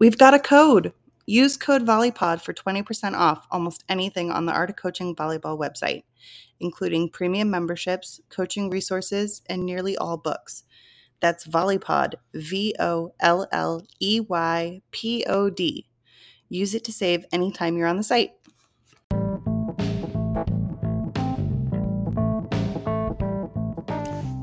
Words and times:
We've 0.00 0.16
got 0.16 0.32
a 0.32 0.38
code. 0.38 0.94
Use 1.26 1.58
code 1.58 1.84
VOLLEYPOD 1.84 2.40
for 2.40 2.54
20% 2.54 3.12
off 3.12 3.46
almost 3.50 3.84
anything 3.86 4.30
on 4.30 4.46
the 4.46 4.52
Art 4.52 4.70
of 4.70 4.76
Coaching 4.76 5.14
Volleyball 5.14 5.58
website, 5.58 6.04
including 6.58 7.10
premium 7.10 7.50
memberships, 7.50 8.18
coaching 8.30 8.70
resources, 8.70 9.42
and 9.50 9.66
nearly 9.66 9.98
all 9.98 10.16
books. 10.16 10.64
That's 11.20 11.46
VolleyPod, 11.46 12.14
V 12.32 12.74
O 12.80 13.12
L 13.20 13.46
L 13.52 13.82
E 14.00 14.20
Y 14.20 14.80
P 14.90 15.22
O 15.28 15.50
D. 15.50 15.86
Use 16.48 16.74
it 16.74 16.84
to 16.84 16.92
save 16.92 17.26
anytime 17.30 17.76
you're 17.76 17.86
on 17.86 17.98
the 17.98 18.02
site. 18.02 18.30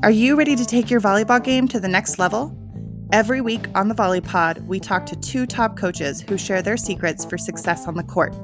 Are 0.04 0.12
you 0.12 0.36
ready 0.36 0.54
to 0.54 0.64
take 0.64 0.88
your 0.88 1.00
volleyball 1.00 1.42
game 1.42 1.66
to 1.66 1.80
the 1.80 1.88
next 1.88 2.20
level? 2.20 2.56
Every 3.10 3.40
week 3.40 3.68
on 3.74 3.88
the 3.88 3.94
Volley 3.94 4.20
Pod, 4.20 4.58
we 4.68 4.78
talk 4.78 5.06
to 5.06 5.16
two 5.16 5.46
top 5.46 5.78
coaches 5.78 6.20
who 6.20 6.36
share 6.36 6.60
their 6.60 6.76
secrets 6.76 7.24
for 7.24 7.38
success 7.38 7.88
on 7.88 7.94
the 7.94 8.02
court. 8.02 8.34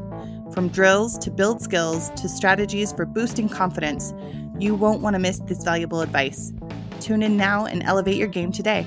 From 0.54 0.68
drills 0.68 1.18
to 1.18 1.30
build 1.30 1.60
skills 1.60 2.08
to 2.16 2.30
strategies 2.30 2.90
for 2.90 3.04
boosting 3.04 3.46
confidence, 3.46 4.14
you 4.58 4.74
won't 4.74 5.02
want 5.02 5.16
to 5.16 5.20
miss 5.20 5.40
this 5.40 5.62
valuable 5.62 6.00
advice. 6.00 6.54
Tune 6.98 7.22
in 7.22 7.36
now 7.36 7.66
and 7.66 7.82
elevate 7.82 8.16
your 8.16 8.28
game 8.28 8.52
today. 8.52 8.86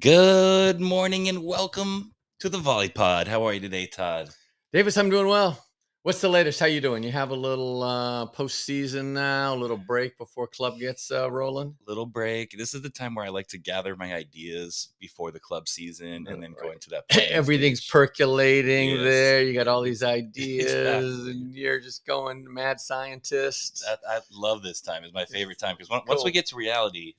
Good 0.00 0.80
morning 0.80 1.28
and 1.28 1.44
welcome 1.44 2.12
to 2.40 2.48
the 2.48 2.58
Volley 2.58 2.88
Pod. 2.88 3.28
How 3.28 3.44
are 3.44 3.52
you 3.52 3.60
today, 3.60 3.86
Tod? 3.86 4.30
Davis, 4.72 4.96
I'm 4.96 5.10
doing 5.10 5.28
well. 5.28 5.63
What's 6.04 6.20
the 6.20 6.28
latest? 6.28 6.60
How 6.60 6.66
you 6.66 6.82
doing? 6.82 7.02
You 7.02 7.12
have 7.12 7.30
a 7.30 7.34
little 7.34 7.82
uh, 7.82 8.26
postseason 8.26 9.14
now, 9.14 9.54
a 9.54 9.56
little 9.56 9.78
break 9.78 10.18
before 10.18 10.46
club 10.46 10.78
gets 10.78 11.10
uh, 11.10 11.30
rolling. 11.30 11.76
Little 11.86 12.04
break. 12.04 12.50
This 12.58 12.74
is 12.74 12.82
the 12.82 12.90
time 12.90 13.14
where 13.14 13.24
I 13.24 13.30
like 13.30 13.46
to 13.48 13.58
gather 13.58 13.96
my 13.96 14.12
ideas 14.12 14.88
before 15.00 15.30
the 15.30 15.40
club 15.40 15.66
season 15.66 16.26
and 16.28 16.42
then 16.42 16.54
go 16.62 16.72
into 16.72 16.90
that. 16.90 17.04
Everything's 17.30 17.78
stage. 17.80 17.90
percolating 17.90 18.90
Yes. 18.90 19.02
there. 19.02 19.42
You 19.44 19.54
got 19.54 19.66
all 19.66 19.80
these 19.80 20.02
ideas, 20.02 20.66
Exactly. 20.74 21.30
and 21.30 21.54
you're 21.54 21.80
just 21.80 22.04
going 22.04 22.52
mad 22.52 22.80
scientist. 22.80 23.82
I, 23.88 24.16
I 24.16 24.20
love 24.30 24.62
this 24.62 24.82
time. 24.82 25.04
It's 25.04 25.14
my 25.14 25.24
favorite 25.24 25.58
time 25.58 25.74
because 25.78 25.88
once 26.06 26.22
we 26.22 26.32
get 26.32 26.44
to 26.48 26.56
reality, 26.56 27.14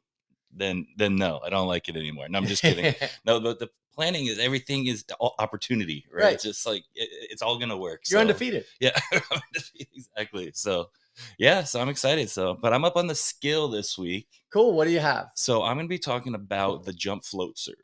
then 0.55 0.85
then 0.95 1.15
no, 1.15 1.39
I 1.43 1.49
don't 1.49 1.67
like 1.67 1.89
it 1.89 1.95
anymore. 1.97 2.29
No, 2.29 2.37
I'm 2.37 2.45
just 2.45 2.61
kidding. 2.61 2.93
no, 3.25 3.39
but 3.39 3.57
the 3.57 3.71
planning 3.95 4.27
is 4.27 4.39
everything 4.39 4.87
is 4.87 5.05
opportunity, 5.39 6.05
right? 6.11 6.23
Right. 6.23 6.33
It's 6.33 6.43
just 6.43 6.65
like 6.65 6.83
it, 6.93 7.09
it's 7.31 7.41
all 7.41 7.57
gonna 7.57 7.77
work. 7.77 8.01
you're 8.09 8.17
so- 8.17 8.21
undefeated. 8.21 8.65
Yeah, 8.79 8.97
exactly. 9.95 10.51
So, 10.53 10.89
yeah, 11.37 11.63
so 11.63 11.79
I'm 11.79 11.89
excited. 11.89 12.29
So, 12.29 12.57
but 12.61 12.73
I'm 12.73 12.83
up 12.85 12.95
on 12.97 13.07
the 13.07 13.15
skill 13.15 13.67
this 13.67 13.97
week. 13.97 14.27
Cool. 14.51 14.73
What 14.73 14.85
do 14.85 14.91
you 14.91 14.99
have? 14.99 15.29
So 15.35 15.63
I'm 15.63 15.75
going 15.77 15.85
to 15.87 15.89
be 15.89 15.99
talking 15.99 16.35
about 16.35 16.85
the 16.85 16.93
jump 16.93 17.23
float 17.23 17.57
serve. 17.57 17.75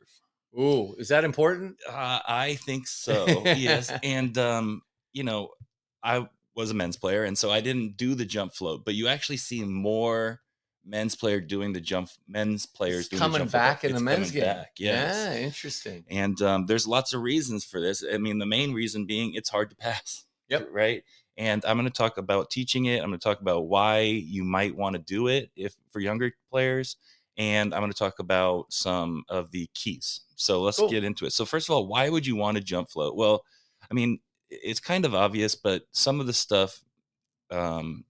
Ooh, 0.58 0.94
is 0.98 1.08
that 1.08 1.24
important? 1.24 1.76
Uh, 1.88 2.20
I 2.26 2.56
think 2.66 2.86
so. 2.86 3.26
yes, 3.44 3.90
and 4.02 4.36
um, 4.36 4.82
you 5.12 5.24
know, 5.24 5.48
I 6.04 6.28
was 6.54 6.70
a 6.70 6.74
men's 6.74 6.96
player, 6.98 7.24
and 7.24 7.36
so 7.38 7.50
I 7.50 7.60
didn't 7.60 7.96
do 7.96 8.14
the 8.14 8.26
jump 8.26 8.52
float, 8.54 8.84
but 8.84 8.94
you 8.94 9.08
actually 9.08 9.38
see 9.38 9.64
more 9.64 10.40
men's 10.84 11.14
player 11.14 11.40
doing 11.40 11.72
the 11.72 11.80
jump. 11.80 12.10
Men's 12.26 12.66
players 12.66 13.00
It's 13.00 13.08
doing 13.10 13.20
the 13.20 13.38
coming 13.38 13.48
back 13.48 13.84
in 13.84 13.94
the 13.94 14.00
men's 14.00 14.30
game. 14.30 14.44
back, 14.44 14.72
yes. 14.78 15.14
Yeah, 15.16 15.38
interesting. 15.46 16.04
And 16.10 16.40
um, 16.42 16.66
there's 16.66 16.86
lots 16.86 17.12
of 17.12 17.22
reasons 17.22 17.64
for 17.64 17.80
this. 17.80 18.04
I 18.12 18.18
mean, 18.18 18.38
the 18.38 18.46
main 18.46 18.72
reason 18.72 19.06
being 19.06 19.34
it's 19.34 19.48
hard 19.50 19.70
to 19.70 19.76
pass. 19.76 20.24
Yep. 20.48 20.68
Right. 20.70 21.02
And 21.38 21.64
I'm 21.64 21.78
going 21.78 21.88
to 21.88 21.92
talk 21.96 22.18
about 22.18 22.50
teaching 22.50 22.84
it. 22.84 23.00
I'm 23.02 23.08
going 23.08 23.18
to 23.18 23.24
talk 23.24 23.40
about 23.40 23.68
why 23.68 24.00
you 24.00 24.44
might 24.44 24.76
want 24.76 24.96
to 24.96 24.98
do 25.00 25.28
it 25.28 25.50
if 25.56 25.74
for 25.90 26.00
younger 26.00 26.30
players. 26.50 26.96
And 27.38 27.72
I'm 27.72 27.80
going 27.80 27.90
to 27.92 27.96
talk 27.98 28.18
about 28.18 28.70
some 28.70 29.24
of 29.30 29.50
the 29.50 29.70
keys. 29.72 30.20
So 30.36 30.60
let's 30.60 30.76
Cool. 30.76 30.90
get 30.90 31.04
into 31.04 31.24
it. 31.24 31.32
So, 31.32 31.46
first 31.46 31.70
of 31.70 31.74
all, 31.74 31.86
why 31.86 32.10
would 32.10 32.26
you 32.26 32.36
want 32.36 32.58
to 32.58 32.62
jump 32.62 32.90
float? 32.90 33.16
Well, 33.16 33.44
I 33.90 33.94
mean, 33.94 34.18
it's 34.50 34.80
kind 34.80 35.06
of 35.06 35.14
obvious, 35.14 35.54
but 35.54 35.84
some 35.92 36.20
of 36.20 36.26
the 36.26 36.34
stuff 36.34 36.84
um, 37.50 38.04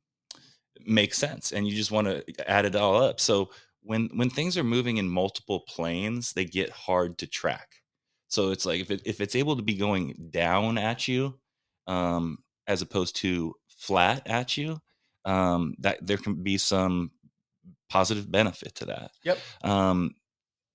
makes 0.87 1.19
sense 1.19 1.53
and 1.53 1.67
you 1.67 1.75
just 1.75 1.91
want 1.91 2.07
to 2.07 2.51
add 2.51 2.65
it 2.65 2.77
all 2.77 3.03
up. 3.03 3.21
So, 3.21 3.51
when 3.83 4.11
when 4.15 4.31
things 4.31 4.57
are 4.57 4.65
moving 4.65 4.97
in 4.97 5.09
multiple 5.09 5.61
planes, 5.67 6.33
they 6.33 6.45
get 6.45 6.71
hard 6.71 7.19
to 7.19 7.27
track. 7.27 7.83
So 8.29 8.51
it's 8.51 8.65
like 8.65 8.81
if 8.81 8.91
it, 8.91 9.03
if 9.05 9.21
it's 9.21 9.37
able 9.37 9.57
to 9.57 9.63
be 9.63 9.75
going 9.75 10.29
down 10.31 10.79
at 10.79 11.07
you, 11.07 11.39
um, 11.87 12.39
as 12.67 12.81
opposed 12.81 13.17
to 13.17 13.55
flat 13.67 14.23
at 14.27 14.57
you, 14.57 14.81
um, 15.27 15.75
that 15.81 16.07
there 16.07 16.17
can 16.17 16.43
be 16.43 16.57
some 16.57 17.11
positive 17.91 18.31
benefit 18.33 18.75
to 18.77 18.87
that. 18.87 19.11
Yep. 19.25 19.39
Um, 19.63 20.15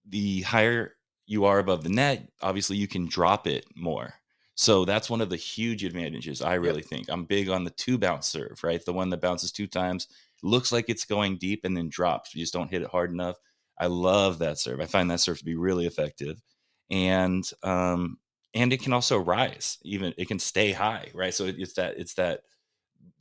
the 0.08 0.42
higher 0.42 0.94
you 1.26 1.46
are 1.46 1.58
above 1.58 1.84
the 1.84 1.90
net, 1.90 2.30
obviously 2.44 2.78
you 2.78 2.88
can 2.88 3.08
drop 3.08 3.48
it 3.48 3.66
more. 3.76 4.14
So 4.58 4.86
that's 4.86 5.10
one 5.10 5.22
of 5.22 5.30
the 5.30 5.36
huge 5.38 5.84
advantages. 5.84 6.42
I 6.42 6.56
really 6.56 6.82
think 6.82 7.10
I'm 7.10 7.26
big 7.26 7.48
on 7.50 7.64
the 7.64 7.70
two 7.70 7.98
bounce 8.00 8.28
serve, 8.28 8.60
right? 8.64 8.84
The 8.84 8.94
one 8.94 9.12
that 9.12 9.22
bounces 9.22 9.52
two 9.52 9.68
times, 9.68 10.08
looks 10.44 10.72
like 10.72 10.86
it's 10.90 11.06
going 11.06 11.38
deep 11.38 11.64
and 11.64 11.78
then 11.78 11.90
drops. 11.90 12.34
You 12.34 12.42
just 12.42 12.54
don't 12.54 12.70
hit 12.72 12.82
it 12.82 12.90
hard 12.90 13.12
enough. 13.12 13.38
I 13.80 13.86
love 13.88 14.40
that 14.40 14.58
serve. 14.58 14.82
I 14.82 14.88
find 14.88 15.12
that 15.12 15.20
serve 15.20 15.38
to 15.40 15.46
be 15.46 15.56
really 15.56 15.86
effective, 15.86 16.42
and 16.90 17.48
um, 17.62 18.18
and 18.56 18.74
it 18.74 18.82
can 18.82 18.94
also 18.94 19.20
rise. 19.20 19.78
Even 19.84 20.14
it 20.18 20.28
can 20.28 20.40
stay 20.40 20.72
high, 20.72 21.12
right? 21.14 21.34
So 21.34 21.46
it's 21.46 21.74
that 21.74 21.98
it's 22.00 22.16
that 22.16 22.42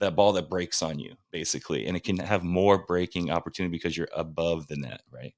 that 0.01 0.17
ball 0.17 0.33
that 0.35 0.51
breaks 0.51 0.83
on 0.83 0.99
you 0.99 1.15
basically, 1.33 1.87
and 1.87 1.97
it 1.97 2.05
can 2.05 2.19
have 2.19 2.45
more 2.45 2.85
breaking 2.87 3.31
opportunity 3.31 3.73
because 3.73 3.97
you're 3.97 4.09
above 4.15 4.69
the 4.69 4.77
net, 4.77 5.03
right? 5.11 5.35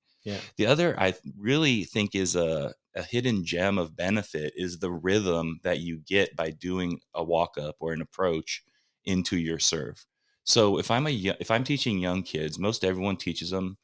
The 0.56 0.66
other 0.66 0.98
I 0.98 1.14
really 1.36 1.84
think 1.84 2.14
is 2.14 2.36
a 2.36 2.74
a 2.94 3.02
hidden 3.02 3.44
gem 3.44 3.78
of 3.78 3.94
benefit 3.96 4.52
is 4.56 4.78
the 4.78 4.90
rhythm 4.90 5.60
that 5.62 5.78
you 5.80 6.00
get 6.06 6.34
by 6.34 6.50
doing 6.50 7.00
a 7.14 7.22
walk 7.22 7.56
up 7.56 7.76
or 7.80 7.92
an 7.92 8.00
approach 8.02 8.62
into 9.04 9.36
your 9.38 9.58
serve. 9.60 10.04
So 10.44 10.78
if 10.78 10.90
I'm 10.90 11.06
a 11.06 11.12
if 11.40 11.50
I'm 11.50 11.64
teaching 11.64 11.98
young 11.98 12.22
kids, 12.22 12.58
most 12.58 12.84
everyone 12.84 13.16
teaches 13.16 13.50
them 13.50 13.78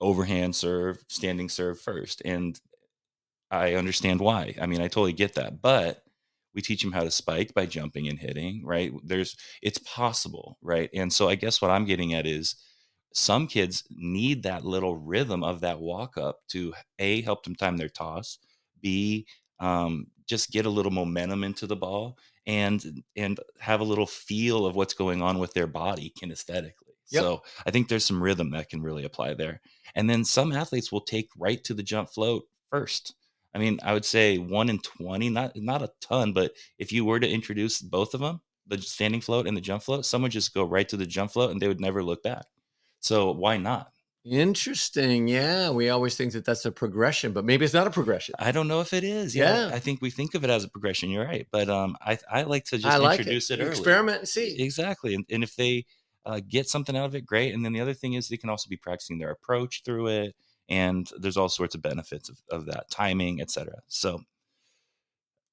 overhand 0.00 0.56
serve, 0.56 1.04
standing 1.08 1.48
serve 1.48 1.80
first, 1.80 2.22
and 2.24 2.60
I 3.50 3.74
understand 3.74 4.20
why. 4.20 4.54
I 4.60 4.66
mean, 4.66 4.80
I 4.80 4.88
totally 4.88 5.12
get 5.12 5.34
that, 5.34 5.62
but 5.62 6.02
we 6.54 6.62
teach 6.62 6.82
them 6.82 6.92
how 6.92 7.04
to 7.04 7.10
spike 7.10 7.54
by 7.54 7.66
jumping 7.66 8.08
and 8.08 8.18
hitting, 8.18 8.64
right? 8.64 8.92
There's 9.04 9.36
it's 9.62 9.78
possible, 9.78 10.58
right? 10.62 10.90
And 10.94 11.12
so 11.12 11.28
I 11.28 11.34
guess 11.36 11.62
what 11.62 11.70
I'm 11.70 11.84
getting 11.86 12.14
at 12.14 12.26
is 12.26 12.56
some 13.12 13.46
kids 13.46 13.84
need 13.90 14.42
that 14.42 14.64
little 14.64 14.96
rhythm 14.96 15.42
of 15.42 15.60
that 15.60 15.80
walk 15.80 16.16
up 16.16 16.40
to 16.48 16.74
a 16.98 17.22
help 17.22 17.44
them 17.44 17.54
time 17.54 17.76
their 17.76 17.88
toss, 17.88 18.38
b 18.80 19.26
um, 19.60 20.06
just 20.26 20.50
get 20.52 20.66
a 20.66 20.70
little 20.70 20.92
momentum 20.92 21.42
into 21.42 21.66
the 21.66 21.76
ball, 21.76 22.18
and 22.46 23.02
and 23.16 23.40
have 23.60 23.80
a 23.80 23.84
little 23.84 24.06
feel 24.06 24.66
of 24.66 24.76
what's 24.76 24.94
going 24.94 25.22
on 25.22 25.38
with 25.38 25.54
their 25.54 25.66
body 25.66 26.12
kinesthetically. 26.20 26.72
Yep. 27.10 27.22
So 27.22 27.42
I 27.66 27.70
think 27.70 27.88
there's 27.88 28.04
some 28.04 28.22
rhythm 28.22 28.50
that 28.50 28.68
can 28.68 28.82
really 28.82 29.04
apply 29.04 29.34
there. 29.34 29.60
And 29.94 30.10
then 30.10 30.24
some 30.24 30.52
athletes 30.52 30.92
will 30.92 31.00
take 31.00 31.28
right 31.38 31.62
to 31.64 31.74
the 31.74 31.82
jump 31.82 32.10
float 32.10 32.44
first. 32.70 33.14
I 33.54 33.58
mean, 33.58 33.78
I 33.82 33.94
would 33.94 34.04
say 34.04 34.36
one 34.36 34.68
in 34.68 34.78
twenty, 34.80 35.30
not 35.30 35.52
not 35.56 35.82
a 35.82 35.90
ton, 36.00 36.32
but 36.32 36.52
if 36.78 36.92
you 36.92 37.04
were 37.04 37.18
to 37.18 37.28
introduce 37.28 37.80
both 37.80 38.14
of 38.14 38.20
them, 38.20 38.42
the 38.66 38.80
standing 38.82 39.22
float 39.22 39.46
and 39.46 39.56
the 39.56 39.62
jump 39.62 39.82
float, 39.82 40.04
some 40.04 40.22
would 40.22 40.32
just 40.32 40.54
go 40.54 40.64
right 40.64 40.88
to 40.88 40.96
the 40.96 41.06
jump 41.06 41.32
float 41.32 41.50
and 41.50 41.60
they 41.60 41.68
would 41.68 41.80
never 41.80 42.02
look 42.02 42.22
back. 42.22 42.44
So 43.00 43.32
why 43.32 43.56
not? 43.56 43.92
Interesting. 44.24 45.28
Yeah, 45.28 45.70
we 45.70 45.88
always 45.88 46.16
think 46.16 46.32
that 46.32 46.44
that's 46.44 46.64
a 46.64 46.72
progression, 46.72 47.32
but 47.32 47.44
maybe 47.44 47.64
it's 47.64 47.72
not 47.72 47.86
a 47.86 47.90
progression. 47.90 48.34
I 48.38 48.52
don't 48.52 48.68
know 48.68 48.80
if 48.80 48.92
it 48.92 49.04
is. 49.04 49.34
Yeah, 49.34 49.68
Yeah. 49.68 49.74
I 49.74 49.78
think 49.78 50.02
we 50.02 50.10
think 50.10 50.34
of 50.34 50.44
it 50.44 50.50
as 50.50 50.64
a 50.64 50.68
progression. 50.68 51.08
You're 51.08 51.24
right, 51.24 51.46
but 51.50 51.68
um, 51.70 51.96
I 52.00 52.18
I 52.30 52.42
like 52.42 52.64
to 52.66 52.78
just 52.78 53.00
like 53.00 53.20
introduce 53.20 53.50
it, 53.50 53.60
it. 53.60 53.62
early. 53.62 53.70
Experiment 53.70 54.18
and 54.18 54.28
see. 54.28 54.60
Exactly, 54.62 55.14
and, 55.14 55.24
and 55.30 55.42
if 55.42 55.56
they 55.56 55.86
uh, 56.26 56.40
get 56.46 56.68
something 56.68 56.96
out 56.96 57.06
of 57.06 57.14
it, 57.14 57.24
great. 57.24 57.54
And 57.54 57.64
then 57.64 57.72
the 57.72 57.80
other 57.80 57.94
thing 57.94 58.14
is 58.14 58.28
they 58.28 58.36
can 58.36 58.50
also 58.50 58.68
be 58.68 58.76
practicing 58.76 59.18
their 59.18 59.30
approach 59.30 59.82
through 59.84 60.08
it, 60.08 60.34
and 60.68 61.08
there's 61.18 61.36
all 61.38 61.48
sorts 61.48 61.74
of 61.74 61.80
benefits 61.80 62.28
of, 62.28 62.38
of 62.50 62.66
that 62.66 62.90
timing, 62.90 63.40
etc. 63.40 63.76
So 63.86 64.20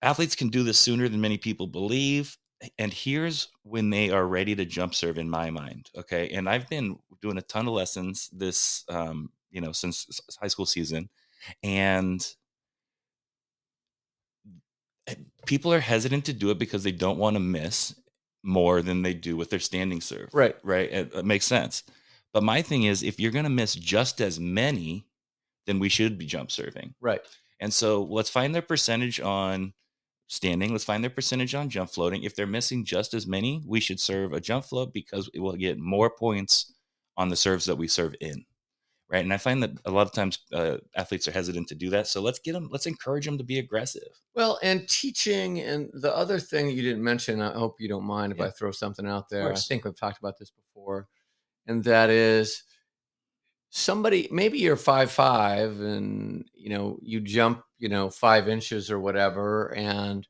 athletes 0.01 0.35
can 0.35 0.49
do 0.49 0.63
this 0.63 0.79
sooner 0.79 1.07
than 1.07 1.21
many 1.21 1.37
people 1.37 1.67
believe. 1.67 2.37
And 2.77 2.93
here's 2.93 3.49
when 3.63 3.89
they 3.89 4.09
are 4.09 4.25
ready 4.25 4.55
to 4.55 4.65
jump 4.65 4.95
serve 4.95 5.17
in 5.17 5.29
my 5.29 5.49
mind. 5.49 5.89
Okay. 5.95 6.29
And 6.29 6.49
I've 6.49 6.69
been 6.69 6.97
doing 7.21 7.37
a 7.37 7.41
ton 7.41 7.67
of 7.67 7.73
lessons 7.73 8.29
this, 8.31 8.85
um, 8.89 9.31
you 9.51 9.61
know, 9.61 9.71
since 9.71 10.19
high 10.39 10.47
school 10.47 10.65
season. 10.65 11.09
And 11.61 12.25
eh, 15.07 15.15
people 15.45 15.73
are 15.73 15.79
hesitant 15.79 16.25
to 16.25 16.33
do 16.33 16.49
it 16.49 16.59
because 16.59 16.83
they 16.83 16.91
don't 16.91 17.19
want 17.19 17.35
to 17.35 17.41
miss 17.41 17.95
more 18.41 18.81
than 18.81 19.01
they 19.01 19.13
do 19.13 19.35
with 19.35 19.49
their 19.49 19.59
standing 19.59 20.01
serve. 20.01 20.29
Right. 20.33 20.55
Right. 20.63 20.91
It, 20.91 21.13
it 21.13 21.25
makes 21.25 21.45
sense. 21.45 21.83
But 22.33 22.43
my 22.43 22.61
thing 22.61 22.83
is, 22.83 23.01
if 23.01 23.19
you're 23.19 23.31
going 23.31 23.45
to 23.45 23.49
miss 23.49 23.75
just 23.75 24.21
as 24.21 24.39
many, 24.39 25.07
then 25.65 25.79
we 25.79 25.89
should 25.89 26.17
be 26.17 26.25
jump 26.25 26.51
serving. 26.51 26.93
Right. 27.01 27.21
And 27.59 27.73
so 27.73 28.03
let's 28.03 28.29
find 28.29 28.53
their 28.53 28.61
percentage 28.61 29.19
on 29.19 29.73
standing. 30.27 30.71
Let's 30.71 30.83
find 30.83 31.03
their 31.03 31.09
percentage 31.11 31.53
on 31.55 31.69
jump 31.69 31.89
floating. 31.91 32.23
If 32.23 32.35
they're 32.35 32.47
missing 32.47 32.83
just 32.85 33.13
as 33.13 33.27
many, 33.27 33.61
we 33.65 33.79
should 33.79 33.99
serve 33.99 34.33
a 34.33 34.41
jump 34.41 34.65
float 34.65 34.93
because 34.93 35.29
it 35.33 35.39
will 35.39 35.55
get 35.55 35.77
more 35.77 36.09
points 36.09 36.73
on 37.17 37.29
the 37.29 37.35
serves 37.35 37.65
that 37.65 37.75
we 37.77 37.87
serve 37.87 38.15
in. 38.19 38.45
right? 39.07 39.23
And 39.23 39.31
I 39.31 39.37
find 39.37 39.61
that 39.61 39.71
a 39.85 39.91
lot 39.91 40.07
of 40.07 40.13
times 40.13 40.39
uh, 40.51 40.77
athletes 40.95 41.27
are 41.27 41.31
hesitant 41.31 41.67
to 41.67 41.75
do 41.75 41.91
that. 41.91 42.07
So 42.07 42.21
let's 42.21 42.39
get 42.39 42.53
them, 42.53 42.69
let's 42.71 42.87
encourage 42.87 43.25
them 43.25 43.37
to 43.37 43.43
be 43.43 43.59
aggressive. 43.59 44.09
Well, 44.33 44.57
and 44.63 44.89
teaching, 44.89 45.59
and 45.61 45.89
the 45.93 46.13
other 46.15 46.39
thing 46.39 46.65
that 46.65 46.73
you 46.73 46.81
didn't 46.81 47.03
mention, 47.03 47.39
I 47.39 47.53
hope 47.53 47.75
you 47.79 47.87
don't 47.87 48.03
mind 48.03 48.33
if 48.33 48.39
Yeah. 48.39 48.45
I 48.45 48.49
throw 48.49 48.71
something 48.71 49.05
out 49.07 49.29
there. 49.29 49.51
I 49.51 49.55
think 49.55 49.85
we've 49.85 49.95
talked 49.95 50.17
about 50.17 50.39
this 50.39 50.49
before, 50.51 51.07
and 51.67 51.83
that 51.83 52.09
is 52.09 52.63
somebody 53.69 54.27
maybe 54.31 54.57
you're 54.57 54.75
five 54.77 55.11
five 55.11 55.79
and 55.81 56.45
you 56.53 56.69
know 56.69 56.97
you 57.01 57.19
jump 57.19 57.61
you 57.85 57.89
know 57.89 58.09
five 58.09 58.49
inches 58.49 58.89
or 58.89 58.99
whatever 58.99 59.71
and 59.75 60.27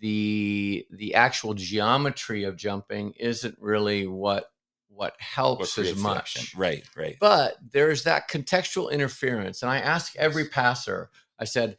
the 0.00 0.86
the 0.90 1.14
actual 1.14 1.52
geometry 1.52 2.44
of 2.44 2.56
jumping 2.56 3.12
isn't 3.20 3.54
really 3.60 4.06
what 4.06 4.46
what 4.88 5.12
What 5.12 5.20
helps 5.20 5.76
as 5.76 5.94
much. 5.94 6.54
Right, 6.56 6.82
right. 6.96 7.16
but 7.20 7.56
there's 7.70 8.04
that 8.04 8.30
contextual 8.30 8.90
interference 8.90 9.60
and 9.60 9.70
i 9.70 9.78
ask 9.78 10.16
every 10.16 10.48
passer 10.48 11.10
i 11.38 11.44
said 11.44 11.76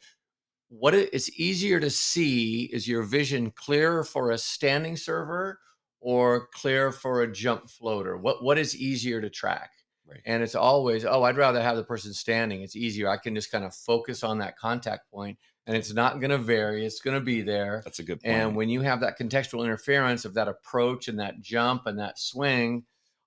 what 0.68 0.94
it, 0.94 1.10
it's 1.12 1.36
easier 1.36 1.80
to 1.80 1.90
see 1.90 2.70
is 2.72 2.86
your 2.86 3.02
vision 3.02 3.50
clear 3.50 4.04
for 4.04 4.30
a 4.30 4.38
standing 4.38 4.96
server 4.96 5.58
or 6.00 6.46
clear 6.54 6.92
for 6.92 7.22
a 7.22 7.32
jump 7.32 7.68
floater 7.68 8.16
what 8.16 8.44
what 8.44 8.56
is 8.56 8.76
easier 8.76 9.20
to 9.20 9.28
track 9.28 9.70
Right. 10.08 10.20
and 10.24 10.42
it's 10.42 10.54
always 10.54 11.04
oh 11.04 11.22
i'd 11.24 11.36
rather 11.36 11.60
have 11.60 11.76
the 11.76 11.84
person 11.84 12.14
standing 12.14 12.62
it's 12.62 12.74
easier 12.76 13.08
i 13.10 13.16
can 13.18 13.34
just 13.34 13.52
kind 13.52 13.64
of 13.64 13.74
focus 13.74 14.22
on 14.24 14.38
that 14.38 14.56
contact 14.56 15.10
point 15.10 15.38
and 15.66 15.76
it's 15.76 15.92
not 15.92 16.18
going 16.20 16.30
to 16.30 16.38
vary 16.38 16.86
it's 16.86 17.00
going 17.00 17.18
to 17.18 17.24
be 17.24 17.42
there 17.42 17.82
That's 17.84 17.98
a 17.98 18.02
good 18.04 18.20
point. 18.22 18.34
and 18.34 18.56
when 18.56 18.68
you 18.70 18.80
have 18.80 19.00
that 19.00 19.18
contextual 19.18 19.64
interference 19.64 20.24
of 20.24 20.32
that 20.34 20.48
approach 20.48 21.08
and 21.08 21.18
that 21.20 21.40
jump 21.42 21.86
and 21.86 21.98
that 21.98 22.18
swing, 22.18 22.84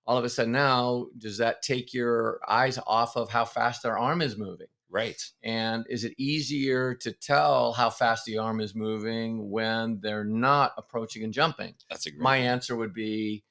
all 0.08 0.18
of 0.18 0.26
a 0.26 0.30
sudden 0.30 0.52
now, 0.52 1.06
does 1.20 1.38
that 1.38 1.62
take 1.62 1.94
your 1.94 2.40
eyes 2.48 2.80
off 2.88 3.16
of 3.16 3.30
how 3.30 3.46
fast 3.46 3.84
their 3.84 3.98
arm 4.00 4.22
is 4.22 4.36
moving? 4.38 4.68
right. 4.90 5.24
And 5.44 5.86
is 5.90 6.04
it 6.04 6.14
easier 6.18 6.96
to 6.96 7.14
tell 7.14 7.72
how 7.74 7.90
fast 7.92 8.26
the 8.26 8.40
arm 8.40 8.60
is 8.60 8.76
moving 8.76 9.50
when 9.50 10.00
they're 10.02 10.26
not 10.26 10.74
approaching 10.78 11.24
and 11.24 11.32
jumping? 11.32 11.76
That's 11.90 12.08
a 12.08 12.12
great 12.12 12.22
My 12.22 12.38
answer 12.38 12.76
would 12.76 12.94
be 12.94 13.46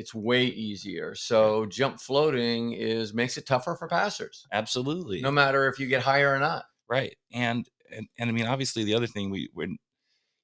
it's 0.00 0.14
way 0.14 0.44
easier. 0.44 1.14
So 1.14 1.66
jump 1.66 2.00
floating 2.00 2.72
is 2.72 3.12
makes 3.12 3.36
it 3.36 3.46
tougher 3.46 3.76
for 3.76 3.86
passers, 3.86 4.46
Absolutely. 4.50 5.20
no 5.20 5.30
matter 5.30 5.68
if 5.68 5.78
you 5.78 5.86
get 5.86 6.02
higher 6.02 6.34
or 6.34 6.38
not. 6.38 6.64
Right. 6.88 7.16
And, 7.32 7.68
and 7.94 8.08
and 8.18 8.30
I 8.30 8.32
mean 8.32 8.46
obviously 8.46 8.84
the 8.84 8.94
other 8.94 9.06
thing 9.06 9.30
we 9.30 9.50
when 9.52 9.76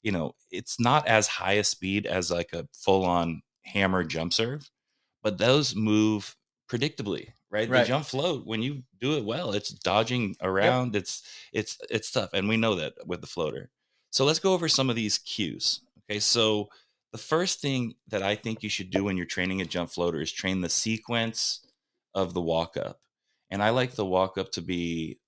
you 0.03 0.12
know, 0.12 0.35
it's 0.53 0.79
not 0.79 1.08
as 1.08 1.26
high 1.26 1.55
a 1.55 1.64
speed 1.64 2.06
as 2.06 2.31
like 2.31 2.50
a 2.53 2.69
full 2.73 3.05
on 3.05 3.43
hammer 3.64 4.05
jump 4.05 4.32
serve, 4.32 4.70
but 5.23 5.38
those 5.38 5.75
move 5.75 6.37
predictably, 6.70 7.31
right? 7.50 7.69
Right. 7.69 7.81
The 7.81 7.87
jump 7.87 8.05
float 8.05 8.47
when 8.47 8.62
you 8.62 8.82
do 9.00 9.17
it 9.17 9.25
well, 9.25 9.52
it's 9.52 9.70
dodging 9.70 10.37
around, 10.41 10.94
it's 10.94 11.23
it's 11.52 11.79
it's 11.91 12.12
tough 12.12 12.31
and 12.35 12.49
we 12.49 12.56
know 12.56 12.75
that 12.76 12.93
with 13.06 13.20
the 13.23 13.26
floater. 13.26 13.70
So 14.11 14.25
let's 14.25 14.38
go 14.38 14.52
over 14.52 14.69
some 14.69 14.91
of 14.91 14.97
these 14.97 15.19
cues. 15.19 15.81
Okay? 16.09 16.20
So 16.20 16.69
the 17.16 17.22
first 17.22 17.62
thing 17.62 17.94
that 18.08 18.22
I 18.22 18.34
think 18.34 18.62
you 18.62 18.68
should 18.68 18.90
do 18.90 19.04
when 19.04 19.16
you're 19.16 19.24
training 19.24 19.62
a 19.62 19.64
jump 19.64 19.88
floater 19.88 20.20
is 20.20 20.30
train 20.30 20.60
the 20.60 20.68
sequence 20.68 21.66
of 22.14 22.34
the 22.34 22.42
walk 22.42 22.76
up. 22.76 23.00
And 23.50 23.62
I 23.62 23.70
like 23.70 23.92
the 23.92 24.04
walk 24.04 24.36
up 24.36 24.52
to 24.52 24.60
be 24.60 25.18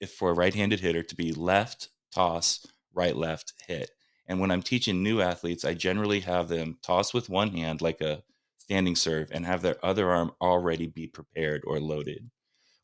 if 0.00 0.10
for 0.10 0.30
a 0.30 0.34
right-handed 0.34 0.80
hitter 0.80 1.04
to 1.04 1.14
be 1.14 1.30
left 1.30 1.90
toss 2.12 2.66
right 2.92 3.14
left 3.14 3.52
hit. 3.68 3.92
And 4.26 4.40
when 4.40 4.50
i'm 4.50 4.62
teaching 4.62 5.00
new 5.00 5.20
athletes 5.20 5.64
i 5.64 5.74
generally 5.74 6.20
have 6.20 6.48
them 6.48 6.78
toss 6.82 7.14
with 7.14 7.30
one 7.30 7.50
hand 7.52 7.80
like 7.80 8.00
a 8.00 8.24
standing 8.58 8.96
serve 8.96 9.28
and 9.30 9.46
have 9.46 9.62
their 9.62 9.76
other 9.84 10.10
arm 10.10 10.32
already 10.40 10.88
be 10.88 11.06
prepared 11.06 11.62
or 11.64 11.78
loaded. 11.78 12.30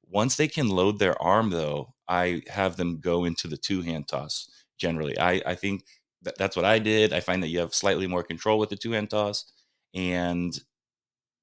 Once 0.06 0.36
they 0.36 0.46
can 0.46 0.68
load 0.68 1.00
their 1.00 1.20
arm 1.20 1.50
though 1.50 1.94
i 2.08 2.40
have 2.48 2.76
them 2.76 3.00
go 3.00 3.24
into 3.24 3.48
the 3.48 3.56
two-hand 3.56 4.06
toss 4.06 4.48
generally. 4.78 5.18
I, 5.18 5.42
I 5.46 5.54
think 5.54 5.84
that 6.24 6.36
that's 6.38 6.56
what 6.56 6.64
i 6.64 6.78
did 6.78 7.12
i 7.12 7.20
find 7.20 7.42
that 7.42 7.48
you 7.48 7.58
have 7.58 7.74
slightly 7.74 8.06
more 8.06 8.22
control 8.22 8.58
with 8.58 8.70
the 8.70 8.76
two-hand 8.76 9.10
toss 9.10 9.52
and 9.94 10.60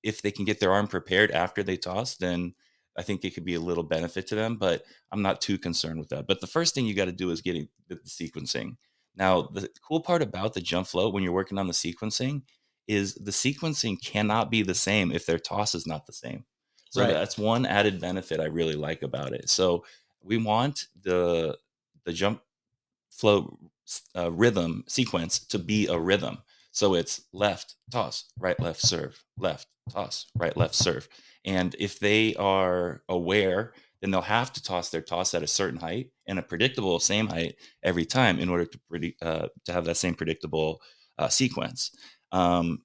if 0.04 0.22
they 0.22 0.31
can 0.31 0.45
get 0.45 0.60
their 0.60 0.72
arm 0.74 0.88
prepared 0.88 1.31
after 1.31 1.63
they 1.63 1.78
toss 1.78 2.18
then 2.18 2.54
I 2.98 3.04
think 3.04 3.24
it 3.24 3.33
could 3.33 3.45
be 3.45 3.56
a 3.56 3.60
little 3.60 3.83
benefit 3.83 4.28
to 4.28 4.36
them, 4.36 4.57
but 4.57 4.83
I'm 5.12 5.22
not 5.22 5.42
too 5.42 5.57
concerned 5.57 6.00
with 6.00 6.10
that. 6.10 6.28
But 6.28 6.42
the 6.42 6.48
first 6.48 6.75
thing 6.75 6.86
you 6.86 6.94
got 6.94 7.06
to 7.06 7.12
do 7.12 7.31
is 7.31 7.42
getting 7.42 7.69
the, 7.88 7.95
the 7.95 8.10
sequencing. 8.10 8.78
Now, 9.16 9.44
the 9.44 9.69
cool 9.88 10.01
part 10.01 10.22
about 10.22 10.54
the 10.54 10.62
jump 10.62 10.88
float 10.88 11.13
when 11.13 11.24
you're 11.24 11.33
working 11.33 11.57
on 11.57 11.68
the 11.68 11.74
sequencing 11.74 12.44
is 12.88 13.16
the 13.16 13.31
sequencing 13.31 14.01
cannot 14.04 14.51
be 14.51 14.62
the 14.62 14.75
same 14.75 15.12
if 15.12 15.25
their 15.25 15.39
toss 15.39 15.75
is 15.75 15.88
not 15.88 16.06
the 16.06 16.13
same. 16.13 16.45
So 16.89 17.01
Right. 17.01 17.13
that's 17.13 17.38
one 17.38 17.66
added 17.66 18.01
benefit 18.01 18.42
I 18.42 18.45
really 18.45 18.75
like 18.75 19.01
about 19.01 19.33
it. 19.33 19.50
So 19.50 19.86
we 20.22 20.38
want 20.38 20.88
the 21.01 21.57
the 22.04 22.12
jump 22.12 22.42
float 23.10 23.57
uh, 24.16 24.31
rhythm 24.31 24.83
sequence 24.88 25.39
to 25.48 25.60
be 25.60 25.88
a 25.88 25.98
rhythm. 25.98 26.39
So 26.72 26.94
it's 26.94 27.22
left 27.33 27.75
toss, 27.92 28.25
right 28.39 28.60
left 28.60 28.81
serve, 28.81 29.24
left 29.38 29.68
toss, 29.92 30.28
right 30.38 30.56
left 30.56 30.75
serve. 30.75 31.10
And 31.44 31.75
if 31.80 32.00
they 32.00 32.33
are 32.36 33.04
aware, 33.10 33.74
then 34.01 34.12
they'll 34.12 34.22
have 34.22 34.54
to 34.54 34.63
toss 34.63 34.89
their 34.89 35.01
toss 35.01 35.33
at 35.33 35.44
a 35.44 35.48
certain 35.48 35.80
height 35.80 36.12
and 36.28 36.39
a 36.39 36.44
predictable 36.44 37.00
same 37.00 37.28
height 37.28 37.56
every 37.83 38.06
time 38.06 38.39
in 38.39 38.48
order 38.50 38.66
to 38.66 38.80
predi- 38.92 39.16
uh, 39.22 39.48
to 39.66 39.74
have 39.74 39.86
that 39.86 39.98
same 39.98 40.16
predictable 40.16 40.81
uh, 41.18 41.28
sequence. 41.28 41.92
Um, 42.31 42.83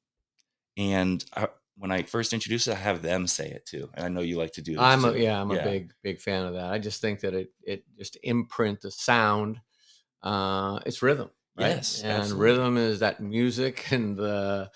and 0.77 1.25
I, 1.35 1.49
when 1.79 1.91
I 1.93 2.03
first 2.03 2.33
introduce 2.33 2.67
it, 2.69 2.73
I 2.73 2.77
have 2.81 3.03
them 3.03 3.27
say 3.27 3.49
it 3.51 3.67
too. 3.67 3.89
And 3.95 4.05
I 4.05 4.09
know 4.09 4.21
you 4.21 4.37
like 4.37 4.53
to 4.55 4.63
do 4.63 4.73
this. 4.73 4.81
I'm 4.83 5.05
a, 5.05 5.13
too. 5.13 5.21
yeah, 5.21 5.41
I'm 5.41 5.51
Yeah. 5.51 5.59
a 5.59 5.65
big 5.65 5.93
big 6.03 6.21
fan 6.21 6.45
of 6.45 6.55
that. 6.55 6.73
I 6.73 6.79
just 6.79 7.01
think 7.01 7.21
that 7.21 7.35
it 7.35 7.53
it 7.63 7.85
just 7.97 8.19
imprint 8.23 8.81
the 8.81 8.91
sound. 8.91 9.61
Uh, 10.27 10.81
it's 10.85 11.03
rhythm, 11.03 11.31
right? 11.57 11.69
Yes, 11.69 12.03
and 12.03 12.17
absolutely. 12.17 12.45
rhythm 12.45 12.77
is 12.79 12.99
that 12.99 13.21
music 13.21 13.87
and 13.93 14.17
the 14.17 14.69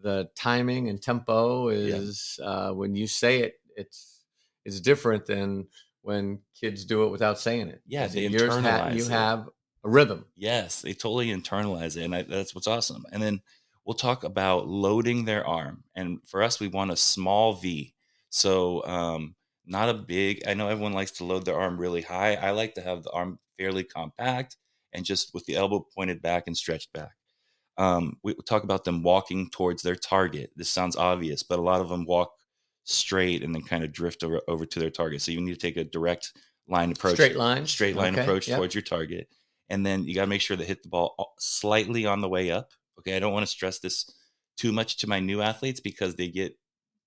the 0.00 0.28
timing 0.36 0.88
and 0.88 1.02
tempo 1.02 1.68
is 1.68 2.38
uh, 2.42 2.70
when 2.70 2.94
you 2.94 3.08
say 3.08 3.40
it, 3.40 3.54
it's 3.76 4.22
it's 4.64 4.78
different 4.80 5.26
than 5.26 5.66
when 6.02 6.38
kids 6.54 6.84
do 6.84 7.02
it 7.02 7.10
without 7.10 7.40
saying 7.40 7.66
it. 7.68 7.82
Yeah, 7.84 8.06
they 8.06 8.28
yours 8.28 8.54
ha- 8.54 8.90
you 8.92 9.04
it. 9.04 9.10
have 9.10 9.48
a 9.82 9.90
rhythm. 9.90 10.26
Yes, 10.36 10.82
they 10.82 10.92
totally 10.92 11.30
internalize 11.30 11.96
it, 11.96 12.04
and 12.04 12.14
I, 12.14 12.22
that's 12.22 12.54
what's 12.54 12.68
awesome. 12.68 13.04
And 13.10 13.20
then 13.20 13.42
we'll 13.84 13.94
talk 13.94 14.22
about 14.22 14.68
loading 14.68 15.24
their 15.24 15.44
arm. 15.44 15.82
And 15.96 16.20
for 16.28 16.44
us, 16.44 16.60
we 16.60 16.68
want 16.68 16.92
a 16.92 16.96
small 16.96 17.54
V, 17.54 17.92
so 18.30 18.84
um, 18.86 19.34
not 19.66 19.88
a 19.88 19.94
big. 19.94 20.46
I 20.46 20.54
know 20.54 20.68
everyone 20.68 20.92
likes 20.92 21.10
to 21.12 21.24
load 21.24 21.44
their 21.44 21.58
arm 21.58 21.76
really 21.76 22.02
high. 22.02 22.36
I 22.36 22.52
like 22.52 22.74
to 22.74 22.82
have 22.82 23.02
the 23.02 23.10
arm 23.10 23.40
fairly 23.58 23.82
compact 23.82 24.58
and 24.92 25.04
just 25.04 25.32
with 25.34 25.44
the 25.46 25.56
elbow 25.56 25.86
pointed 25.94 26.20
back 26.22 26.44
and 26.46 26.56
stretched 26.56 26.92
back. 26.92 27.12
Um, 27.78 28.18
we 28.22 28.34
talk 28.46 28.64
about 28.64 28.84
them 28.84 29.02
walking 29.02 29.48
towards 29.50 29.82
their 29.82 29.96
target. 29.96 30.50
This 30.56 30.68
sounds 30.68 30.96
obvious, 30.96 31.42
but 31.42 31.58
a 31.58 31.62
lot 31.62 31.80
of 31.80 31.88
them 31.88 32.04
walk 32.04 32.32
straight 32.84 33.42
and 33.42 33.54
then 33.54 33.62
kind 33.62 33.82
of 33.84 33.92
drift 33.92 34.22
over, 34.22 34.40
over 34.48 34.66
to 34.66 34.78
their 34.80 34.90
target. 34.90 35.22
So 35.22 35.32
you 35.32 35.40
need 35.40 35.54
to 35.54 35.58
take 35.60 35.76
a 35.76 35.84
direct 35.84 36.32
line 36.68 36.92
approach 36.92 37.14
Straight 37.14 37.36
line. 37.36 37.66
straight 37.66 37.96
line 37.96 38.12
Okay, 38.12 38.22
approach 38.22 38.48
yep. 38.48 38.58
towards 38.58 38.74
your 38.74 38.82
target. 38.82 39.28
And 39.70 39.86
then 39.86 40.04
you 40.04 40.14
got 40.14 40.22
to 40.22 40.26
make 40.26 40.42
sure 40.42 40.56
to 40.56 40.64
hit 40.64 40.82
the 40.82 40.88
ball 40.88 41.34
slightly 41.38 42.04
on 42.04 42.20
the 42.20 42.28
way 42.28 42.50
up. 42.50 42.70
Okay. 42.98 43.16
I 43.16 43.20
don't 43.20 43.32
want 43.32 43.44
to 43.44 43.50
stress 43.50 43.78
this 43.78 44.10
too 44.56 44.70
much 44.72 44.98
to 44.98 45.08
my 45.08 45.18
new 45.18 45.40
athletes 45.40 45.80
because 45.80 46.14
they 46.14 46.28
get 46.28 46.54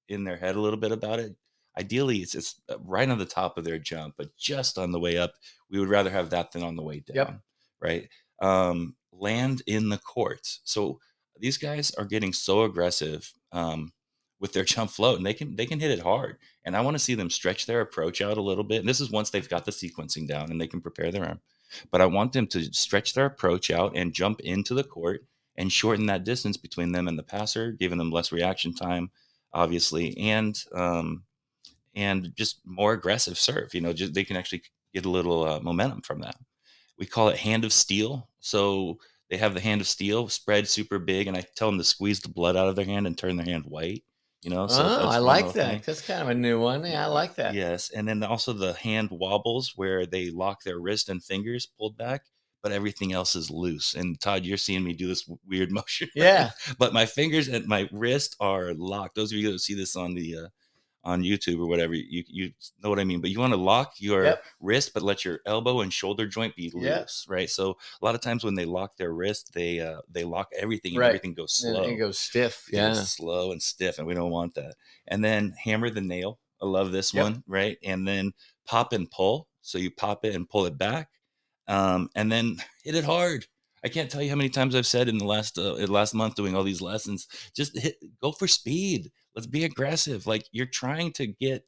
in 0.09 0.23
their 0.23 0.37
head 0.37 0.55
a 0.55 0.61
little 0.61 0.79
bit 0.79 0.91
about 0.91 1.19
it. 1.19 1.35
Ideally, 1.77 2.17
it's, 2.19 2.33
it's 2.33 2.59
uh, 2.69 2.77
right 2.79 3.09
on 3.09 3.19
the 3.19 3.25
top 3.25 3.57
of 3.57 3.65
their 3.65 3.77
jump, 3.77 4.15
but 4.17 4.35
just 4.37 4.77
on 4.77 4.91
the 4.91 4.99
way 4.99 5.17
up. 5.17 5.33
We 5.69 5.79
would 5.79 5.89
rather 5.89 6.09
have 6.09 6.29
that 6.31 6.51
than 6.53 6.63
on 6.63 6.75
the 6.75 6.81
way 6.83 7.01
down. 7.01 7.15
Yep. 7.15 7.39
Right. 7.82 8.10
Um, 8.41 8.96
land 9.12 9.62
in 9.67 9.89
the 9.89 9.98
court. 9.98 10.41
So 10.63 11.00
these 11.39 11.58
guys 11.58 11.91
are 11.96 12.05
getting 12.05 12.34
so 12.34 12.63
aggressive 12.63 13.34
um, 13.51 13.94
with 14.39 14.53
their 14.53 14.63
jump 14.75 14.91
float 14.91 15.17
and 15.17 15.25
they 15.25 15.34
can 15.34 15.55
they 15.55 15.65
can 15.65 15.79
hit 15.79 15.91
it 15.91 16.00
hard 16.00 16.38
and 16.65 16.75
i 16.75 16.82
want 16.82 16.96
to 16.96 17.03
see 17.03 17.15
them 17.15 17.29
stretch 17.29 17.65
their 17.65 17.82
approach 17.82 18.22
out 18.22 18.38
a 18.38 18.41
little 18.41 18.63
bit 18.63 18.79
and 18.79 18.89
this 18.89 19.00
is 19.00 19.12
once 19.12 19.29
they've 19.29 19.50
got 19.50 19.65
the 19.65 19.72
sequencing 19.72 20.27
down 20.27 20.51
and 20.51 20.60
they 20.60 20.67
can 20.67 20.82
prepare 20.82 21.12
their 21.12 21.25
arm 21.25 21.39
but 21.91 22.01
i 22.01 22.05
want 22.05 22.34
them 22.34 22.48
to 22.48 22.63
stretch 22.74 23.13
their 23.13 23.25
approach 23.25 23.72
out 23.72 23.96
and 23.96 24.13
jump 24.13 24.39
into 24.41 24.74
the 24.74 24.84
court 24.84 25.25
and 25.58 25.72
shorten 25.72 26.05
that 26.05 26.24
distance 26.24 26.58
between 26.58 26.91
them 26.91 27.08
and 27.08 27.17
the 27.17 27.24
passer 27.24 27.72
giving 27.72 27.98
them 27.98 28.12
less 28.12 28.32
reaction 28.32 28.74
time 28.74 29.10
obviously 29.53 30.17
and 30.17 30.63
um, 30.74 31.24
and 31.96 32.34
just 32.36 32.60
more 32.65 32.94
aggressive 32.94 33.38
serve 33.38 33.74
you 33.74 33.82
know 33.82 33.94
just, 33.94 34.13
they 34.13 34.24
can 34.24 34.36
actually 34.36 34.62
get 34.94 35.05
a 35.05 35.10
little 35.10 35.46
uh, 35.46 35.60
momentum 35.60 36.01
from 36.01 36.20
that 36.20 36.36
we 36.97 37.05
call 37.05 37.29
it 37.29 37.37
hand 37.37 37.65
of 37.65 37.73
steel 37.73 38.29
so 38.39 38.97
they 39.29 39.37
have 39.37 39.53
the 39.53 39.61
hand 39.61 39.81
of 39.81 39.87
steel 39.87 40.27
spread 40.27 40.67
super 40.67 40.99
big 40.99 41.27
and 41.27 41.37
i 41.37 41.43
tell 41.55 41.69
them 41.69 41.77
to 41.77 41.83
squeeze 41.83 42.19
the 42.19 42.29
blood 42.29 42.55
out 42.55 42.67
of 42.67 42.75
their 42.75 42.85
hand 42.85 43.07
and 43.07 43.17
turn 43.17 43.35
their 43.35 43.45
hand 43.45 43.65
white 43.65 44.03
you 44.45 44.51
know 44.51 44.67
so 44.67 44.83
oh, 44.83 45.07
I 45.09 45.17
like 45.17 45.53
that. 45.53 45.83
That's 45.83 46.05
kind 46.05 46.21
of 46.21 46.29
a 46.29 46.35
new 46.35 46.59
one. 46.59 46.85
Yeah, 46.85 47.05
I 47.05 47.07
like 47.07 47.33
that. 47.35 47.55
Yes, 47.55 47.89
and 47.89 48.07
then 48.07 48.21
also 48.21 48.53
the 48.53 48.73
hand 48.73 49.09
wobbles 49.09 49.73
where 49.75 50.05
they 50.05 50.29
lock 50.29 50.61
their 50.61 50.77
wrist 50.77 51.09
and 51.09 51.23
fingers 51.23 51.65
pulled 51.65 51.97
back, 51.97 52.25
but 52.61 52.71
everything 52.71 53.11
else 53.11 53.35
is 53.35 53.49
loose. 53.49 53.95
And 53.95 54.21
Tod, 54.21 54.45
you're 54.45 54.57
seeing 54.57 54.83
me 54.83 54.93
do 54.93 55.07
this 55.07 55.27
weird 55.47 55.71
motion. 55.71 56.09
Yeah. 56.13 56.51
but 56.77 56.93
my 56.93 57.07
fingers 57.07 57.47
and 57.47 57.65
my 57.65 57.89
wrist 57.91 58.35
are 58.39 58.75
locked. 58.75 59.15
Those 59.15 59.31
of 59.31 59.39
you 59.39 59.51
that 59.51 59.59
see 59.59 59.73
this 59.73 59.95
on 59.95 60.13
the 60.13 60.37
uh, 60.37 60.47
on 61.05 61.24
YouTube 61.24 61.59
or 61.59 61.67
whatever, 61.67 61.93
you 61.93 62.24
you 62.27 62.51
know 62.83 62.89
what 62.89 63.00
I 63.00 63.03
mean. 63.03 63.21
But 63.21 63.29
you 63.29 63.39
want 63.39 63.53
to 63.53 63.57
lock 63.57 63.93
your 64.00 64.25
Yep. 64.25 64.43
wrist, 64.59 64.93
but 64.93 65.03
let 65.03 65.24
your 65.24 65.39
elbow 65.45 65.81
and 65.81 65.93
shoulder 65.93 66.27
joint 66.27 66.55
be 66.55 66.71
Yeah. 66.75 67.00
loose, 67.00 67.25
right? 67.29 67.50
So 67.50 67.77
a 68.01 68.05
lot 68.05 68.15
of 68.15 68.21
times 68.21 68.43
when 68.43 68.55
they 68.55 68.65
lock 68.65 68.97
their 68.97 69.13
wrist, 69.13 69.53
they 69.53 69.79
uh, 69.79 70.01
they 70.09 70.24
lock 70.24 70.50
everything 70.57 70.93
and 70.95 71.00
Right. 71.01 71.09
everything 71.09 71.33
goes 71.35 71.53
slow. 71.53 71.83
it 71.83 71.97
goes 71.97 72.19
stiff. 72.19 72.67
Yeah. 72.71 72.93
slow 72.93 73.51
and 73.51 73.62
stiff, 73.62 74.00
and 74.00 74.07
we 74.07 74.13
don't 74.15 74.31
want 74.31 74.55
that. 74.55 74.75
And 75.07 75.24
then 75.24 75.53
hammer 75.63 75.89
the 75.89 76.01
nail. 76.01 76.39
I 76.62 76.65
love 76.65 76.91
this 76.91 77.13
Yep. 77.13 77.24
one, 77.24 77.43
right? 77.47 77.77
And 77.83 78.07
then 78.07 78.33
pop 78.65 78.93
and 78.93 79.09
pull. 79.12 79.47
So 79.62 79.77
you 79.77 79.91
pop 79.91 80.25
it 80.25 80.35
and 80.35 80.47
pull 80.50 80.65
it 80.65 80.77
back, 80.77 81.09
um, 81.67 82.09
and 82.15 82.31
then 82.31 82.57
hit 82.83 82.95
it 82.95 83.03
hard. 83.05 83.47
I 83.85 83.87
can't 83.87 84.09
tell 84.09 84.23
you 84.23 84.31
how 84.31 84.35
many 84.35 84.49
times 84.49 84.75
I've 84.75 84.87
said 84.87 85.07
in 85.07 85.19
the 85.19 85.25
last 85.25 85.59
uh, 85.59 85.75
last 85.85 86.15
month 86.15 86.33
doing 86.33 86.55
all 86.55 86.63
these 86.63 86.81
lessons, 86.81 87.27
just 87.55 87.77
hit, 87.77 87.97
go 88.19 88.31
for 88.31 88.47
speed. 88.47 89.11
Let's 89.35 89.45
be 89.45 89.63
aggressive. 89.63 90.25
Like 90.25 90.47
you're 90.51 90.65
trying 90.65 91.11
to 91.13 91.27
get 91.27 91.67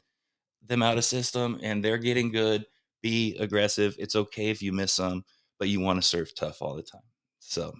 them 0.65 0.81
out 0.81 0.97
of 0.97 1.05
system, 1.05 1.59
and 1.61 1.85
they're 1.85 1.99
getting 1.99 2.31
good. 2.31 2.65
Be 3.03 3.37
aggressive. 3.39 3.95
It's 3.99 4.15
okay 4.15 4.49
if 4.49 4.63
you 4.63 4.73
miss 4.73 4.93
some, 4.93 5.25
but 5.59 5.69
you 5.69 5.79
want 5.79 6.01
to 6.01 6.07
serve 6.07 6.33
tough 6.33 6.59
all 6.59 6.75
the 6.75 6.81
time. 6.81 7.03
So, 7.37 7.71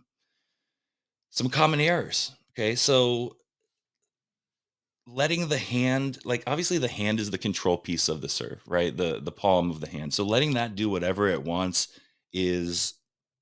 some 1.32 1.50
common 1.50 1.80
errors. 1.80 2.36
Okay, 2.52 2.76
so 2.76 3.38
letting 5.08 5.48
the 5.48 5.58
hand 5.58 6.20
like 6.26 6.44
obviously 6.46 6.78
the 6.78 6.88
hand 6.88 7.20
is 7.20 7.32
the 7.32 7.38
control 7.38 7.78
piece 7.78 8.10
of 8.10 8.20
the 8.20 8.28
serve 8.28 8.62
right 8.68 8.98
the 8.98 9.22
the 9.24 9.32
palm 9.32 9.72
of 9.72 9.80
the 9.80 9.88
hand 9.88 10.14
so 10.14 10.26
letting 10.26 10.56
that 10.56 10.76
do 10.76 10.90
whatever 10.90 11.30
it 11.30 11.42
wants 11.42 11.98
is 12.34 12.97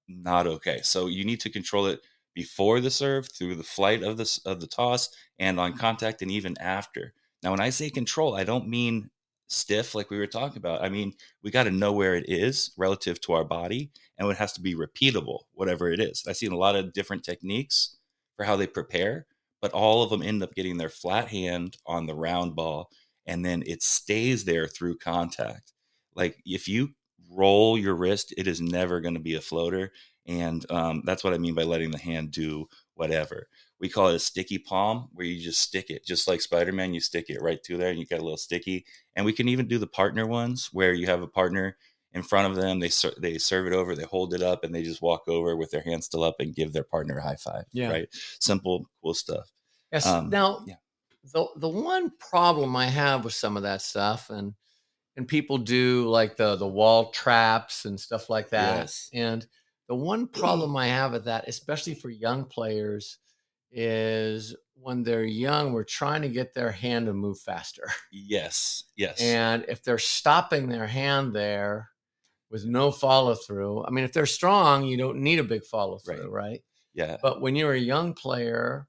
not 0.07 0.47
okay. 0.47 0.79
So 0.83 1.07
you 1.07 1.25
need 1.25 1.39
to 1.41 1.49
control 1.49 1.87
it 1.87 2.01
before 2.35 2.81
the 2.81 2.91
serve 2.91 3.29
through 3.31 3.55
the 3.55 3.63
flight 3.63 4.03
of 4.03 4.17
the 4.17 4.39
of 4.45 4.59
the 4.59 4.67
toss 4.67 5.09
and 5.39 5.59
on 5.59 5.71
mm-hmm. 5.71 5.79
contact 5.79 6.21
and 6.21 6.29
even 6.29 6.55
after. 6.59 7.13
Now 7.41 7.51
when 7.51 7.61
i 7.61 7.69
say 7.69 7.89
control 7.89 8.35
i 8.35 8.43
don't 8.43 8.67
mean 8.67 9.09
stiff 9.47 9.93
like 9.93 10.09
we 10.09 10.17
were 10.17 10.27
talking 10.27 10.57
about. 10.57 10.83
I 10.83 10.89
mean 10.89 11.13
we 11.43 11.51
got 11.51 11.63
to 11.63 11.71
know 11.71 11.93
where 11.93 12.15
it 12.15 12.25
is 12.27 12.71
relative 12.77 13.21
to 13.21 13.33
our 13.33 13.45
body 13.45 13.91
and 14.17 14.29
it 14.29 14.37
has 14.37 14.53
to 14.53 14.61
be 14.61 14.75
repeatable 14.75 15.41
whatever 15.53 15.91
it 15.91 15.99
is. 15.99 16.23
I've 16.27 16.37
seen 16.37 16.51
a 16.51 16.57
lot 16.57 16.75
of 16.75 16.93
different 16.93 17.23
techniques 17.23 17.97
for 18.35 18.45
how 18.45 18.55
they 18.55 18.67
prepare 18.67 19.25
but 19.61 19.71
all 19.71 20.03
of 20.03 20.09
them 20.09 20.21
end 20.21 20.43
up 20.43 20.53
getting 20.53 20.77
their 20.77 20.89
flat 20.89 21.29
hand 21.29 21.77
on 21.87 22.05
the 22.05 22.15
round 22.15 22.55
ball 22.55 22.89
and 23.25 23.45
then 23.45 23.63
it 23.65 23.81
stays 23.81 24.45
there 24.45 24.67
through 24.67 24.97
contact. 24.97 25.73
Like 26.15 26.37
if 26.45 26.67
you 26.67 26.89
roll 27.35 27.77
your 27.77 27.95
wrist 27.95 28.33
it 28.37 28.47
is 28.47 28.61
never 28.61 28.99
going 29.01 29.13
to 29.13 29.19
be 29.19 29.35
a 29.35 29.41
floater 29.41 29.91
and 30.27 30.69
um, 30.71 31.01
that's 31.05 31.23
what 31.23 31.33
i 31.33 31.37
mean 31.37 31.53
by 31.53 31.63
letting 31.63 31.91
the 31.91 31.97
hand 31.97 32.31
do 32.31 32.67
whatever 32.95 33.47
we 33.79 33.89
call 33.89 34.07
it 34.07 34.15
a 34.15 34.19
sticky 34.19 34.57
palm 34.57 35.09
where 35.13 35.25
you 35.25 35.41
just 35.43 35.59
stick 35.59 35.89
it 35.89 36.05
just 36.05 36.27
like 36.27 36.41
spider-man 36.41 36.93
you 36.93 36.99
stick 36.99 37.25
it 37.29 37.41
right 37.41 37.59
through 37.65 37.77
there 37.77 37.89
and 37.89 37.99
you 37.99 38.05
get 38.05 38.19
a 38.19 38.23
little 38.23 38.37
sticky 38.37 38.85
and 39.15 39.25
we 39.25 39.33
can 39.33 39.49
even 39.49 39.67
do 39.67 39.77
the 39.77 39.87
partner 39.87 40.25
ones 40.25 40.69
where 40.71 40.93
you 40.93 41.05
have 41.07 41.21
a 41.21 41.27
partner 41.27 41.75
in 42.13 42.23
front 42.23 42.47
of 42.49 42.55
them 42.55 42.79
they 42.79 42.87
ser- 42.89 43.13
they 43.19 43.37
serve 43.37 43.67
it 43.67 43.73
over 43.73 43.95
they 43.95 44.03
hold 44.05 44.33
it 44.33 44.41
up 44.41 44.63
and 44.63 44.73
they 44.73 44.81
just 44.83 45.01
walk 45.01 45.27
over 45.27 45.55
with 45.57 45.69
their 45.71 45.81
hands 45.81 46.05
still 46.05 46.23
up 46.23 46.35
and 46.39 46.55
give 46.55 46.71
their 46.71 46.83
partner 46.85 47.17
a 47.17 47.21
high 47.23 47.35
five 47.35 47.65
Yeah. 47.73 47.89
right 47.91 48.07
simple 48.39 48.85
cool 49.03 49.13
stuff 49.13 49.51
Yes. 49.91 50.05
Um, 50.07 50.29
now, 50.29 50.63
yeah. 50.65 50.75
the 51.33 51.45
the 51.57 51.69
one 51.69 52.11
problem 52.19 52.75
I 52.75 52.87
have 52.87 53.23
with 53.23 53.33
some 53.33 53.55
of 53.55 53.63
that 53.63 53.81
stuff, 53.81 54.29
and 54.29 54.53
and 55.17 55.27
people 55.27 55.57
do 55.57 56.07
like 56.07 56.37
the 56.37 56.55
the 56.55 56.67
wall 56.67 57.11
traps 57.11 57.85
and 57.85 57.99
stuff 57.99 58.29
like 58.29 58.49
that. 58.49 58.79
Yes. 58.79 59.09
And 59.13 59.45
the 59.87 59.95
one 59.95 60.27
problem 60.27 60.75
I 60.77 60.87
have 60.87 61.13
with 61.13 61.25
that, 61.25 61.47
especially 61.47 61.95
for 61.95 62.09
young 62.09 62.45
players, 62.45 63.19
is 63.71 64.55
when 64.75 65.03
they're 65.03 65.23
young, 65.23 65.73
we're 65.73 65.83
trying 65.83 66.21
to 66.21 66.29
get 66.29 66.53
their 66.53 66.71
hand 66.71 67.05
to 67.07 67.13
move 67.13 67.39
faster. 67.39 67.87
yes 68.11 68.83
yes 68.95 69.19
And 69.21 69.65
if 69.67 69.83
they're 69.83 69.97
stopping 69.97 70.69
their 70.69 70.87
hand 70.87 71.33
there 71.33 71.89
with 72.49 72.65
no 72.65 72.91
follow 72.91 73.35
through, 73.35 73.85
I 73.85 73.89
mean, 73.89 74.05
if 74.05 74.13
they're 74.13 74.25
strong, 74.25 74.85
you 74.85 74.97
don't 74.97 75.17
need 75.19 75.39
a 75.39 75.43
big 75.43 75.65
follow 75.65 75.97
through, 75.97 76.29
right? 76.29 76.61
yeah 76.93 77.17
But 77.21 77.41
when 77.41 77.55
you're 77.55 77.73
a 77.73 77.79
young 77.79 78.13
player, 78.13 78.87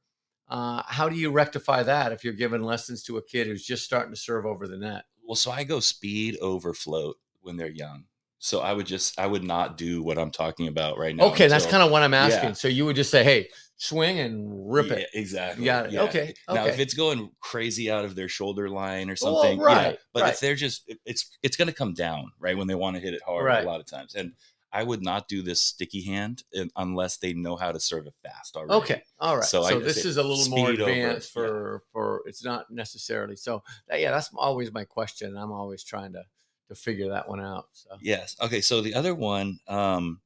uh, 0.48 0.82
how 0.86 1.08
do 1.08 1.16
you 1.16 1.30
rectify 1.30 1.82
that 1.82 2.12
if 2.12 2.22
you're 2.22 2.32
giving 2.32 2.62
lessons 2.62 3.02
to 3.04 3.16
a 3.16 3.22
kid 3.22 3.46
who's 3.46 3.64
just 3.64 3.84
starting 3.84 4.12
to 4.12 4.20
serve 4.20 4.46
over 4.46 4.68
the 4.68 4.76
net? 4.76 5.04
Well 5.26 5.36
so 5.36 5.50
i 5.50 5.64
go 5.64 5.80
speed 5.80 6.36
over 6.40 6.72
float 6.72 7.16
when 7.42 7.56
they're 7.56 7.68
young 7.70 8.04
so 8.38 8.60
i 8.60 8.72
would 8.72 8.86
just 8.86 9.18
i 9.18 9.26
would 9.26 9.42
not 9.44 9.76
do 9.76 10.02
what 10.02 10.18
i'm 10.18 10.30
talking 10.30 10.68
about 10.68 10.98
right 10.98 11.16
now 11.16 11.24
okay, 11.24 11.48
that's 11.48 11.66
kind 11.66 11.82
of 11.82 11.90
what 11.90 12.02
I'm 12.02 12.14
asking. 12.14 12.50
Yeah. 12.50 12.54
So 12.54 12.68
you 12.68 12.84
would 12.84 12.96
just 12.96 13.10
say, 13.10 13.24
"Hey, 13.24 13.48
swing 13.76 14.18
and 14.20 14.70
rip 14.70 14.86
Yeah, 14.88 14.96
it." 14.98 15.08
exactly 15.14 15.64
got 15.64 15.86
it. 15.86 15.92
yeah. 15.92 16.02
Okay, 16.02 16.34
now 16.48 16.66
if 16.66 16.78
it's 16.78 16.92
going 16.94 17.30
crazy 17.40 17.90
out 17.90 18.04
of 18.04 18.14
their 18.14 18.28
shoulder 18.28 18.68
line 18.68 19.08
or 19.10 19.16
Well, 19.20 19.42
something 19.42 19.58
yeah. 19.58 19.64
right, 19.64 19.98
but 20.12 20.22
right. 20.22 20.32
if 20.34 20.40
they're 20.40 20.54
just 20.54 20.82
it- 20.88 21.00
it's 21.06 21.30
it's 21.42 21.56
going 21.56 21.68
to 21.68 21.74
come 21.74 21.94
down 21.94 22.30
right 22.38 22.56
when 22.56 22.66
they 22.68 22.74
want 22.74 22.96
to 22.96 23.00
hit 23.02 23.14
it 23.14 23.22
hard 23.26 23.44
Right. 23.44 23.64
a 23.64 23.66
lot 23.66 23.80
of 23.80 23.86
times 23.86 24.14
and 24.14 24.32
i 24.72 24.82
would 24.82 25.02
not 25.02 25.28
do 25.28 25.42
this 25.42 25.60
sticky 25.60 26.02
hand 26.02 26.42
un- 26.56 26.70
unless 26.76 27.16
they 27.18 27.32
know 27.32 27.56
how 27.56 27.72
to 27.72 27.80
serve 27.80 28.06
it 28.06 28.14
fast 28.22 28.56
already 28.56 28.76
Okay, 28.76 29.02
all 29.18 29.36
right. 29.36 29.44
So 29.44 29.62
So, 29.62 29.80
this 29.80 30.04
is 30.04 30.16
a 30.16 30.22
little 30.22 30.48
more 30.56 30.70
advanced 30.70 31.30
yeah. 31.34 31.42
for 31.42 31.82
for 31.92 32.22
it's 32.26 32.44
not 32.44 32.70
necessarily 32.70 33.36
so. 33.36 33.62
That, 33.88 34.00
yeah, 34.00 34.10
that's 34.10 34.30
always 34.36 34.72
my 34.72 34.84
question. 34.84 35.36
I'm 35.36 35.52
always 35.52 35.82
trying 35.82 36.12
to 36.12 36.22
to 36.68 36.74
figure 36.74 37.08
that 37.10 37.28
one 37.28 37.40
out. 37.40 37.68
So 37.72 37.90
Yes. 38.00 38.36
Okay. 38.40 38.60
So 38.60 38.80
the 38.80 38.94
other 38.94 39.14
one 39.14 39.58
um, 39.68 40.20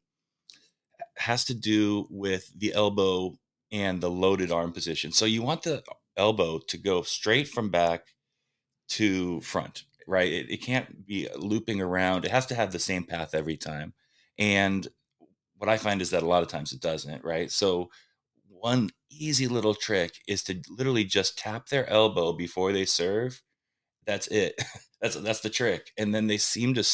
has 1.17 1.45
to 1.47 1.55
do 1.55 2.07
with 2.11 2.51
the 2.57 2.73
elbow 2.75 3.39
and 3.71 4.01
the 4.01 4.11
loaded 4.11 4.51
arm 4.51 4.73
position. 4.73 5.13
So 5.13 5.27
you 5.27 5.43
want 5.43 5.63
the 5.63 5.83
elbow 6.17 6.59
to 6.59 6.79
go 6.79 7.03
straight 7.03 7.47
from 7.47 7.71
back 7.71 8.07
to 8.91 9.41
front, 9.43 9.85
right? 10.07 10.33
It, 10.33 10.51
it 10.51 10.63
can't 10.63 11.07
be 11.07 11.29
looping 11.37 11.81
around. 11.81 12.25
It 12.25 12.31
has 12.31 12.47
to 12.47 12.55
have 12.55 12.73
the 12.73 12.79
same 12.79 13.05
path 13.05 13.35
every 13.35 13.57
time. 13.57 13.93
And 14.41 14.89
what 15.59 15.69
I 15.69 15.77
find 15.77 16.01
is 16.01 16.11
that 16.11 16.23
a 16.23 16.27
lot 16.27 16.43
of 16.43 16.49
times 16.49 16.73
it 16.73 16.81
doesn't, 16.81 17.23
right? 17.23 17.51
So 17.51 17.91
one 18.49 18.91
easy 19.11 19.47
little 19.47 19.75
trick 19.75 20.15
is 20.27 20.43
to 20.45 20.61
literally 20.71 21.05
just 21.05 21.39
tap 21.39 21.69
their 21.69 21.89
elbow 21.89 22.33
before 22.33 22.73
they 22.73 22.87
serve. 22.87 23.43
That's 24.07 24.27
it. 24.29 24.61
that's 25.01 25.17
that's 25.17 25.41
the 25.41 25.51
trick. 25.51 25.93
And 25.99 26.15
then 26.15 26.27
they 26.27 26.39
seem 26.39 26.75
to 26.75 26.85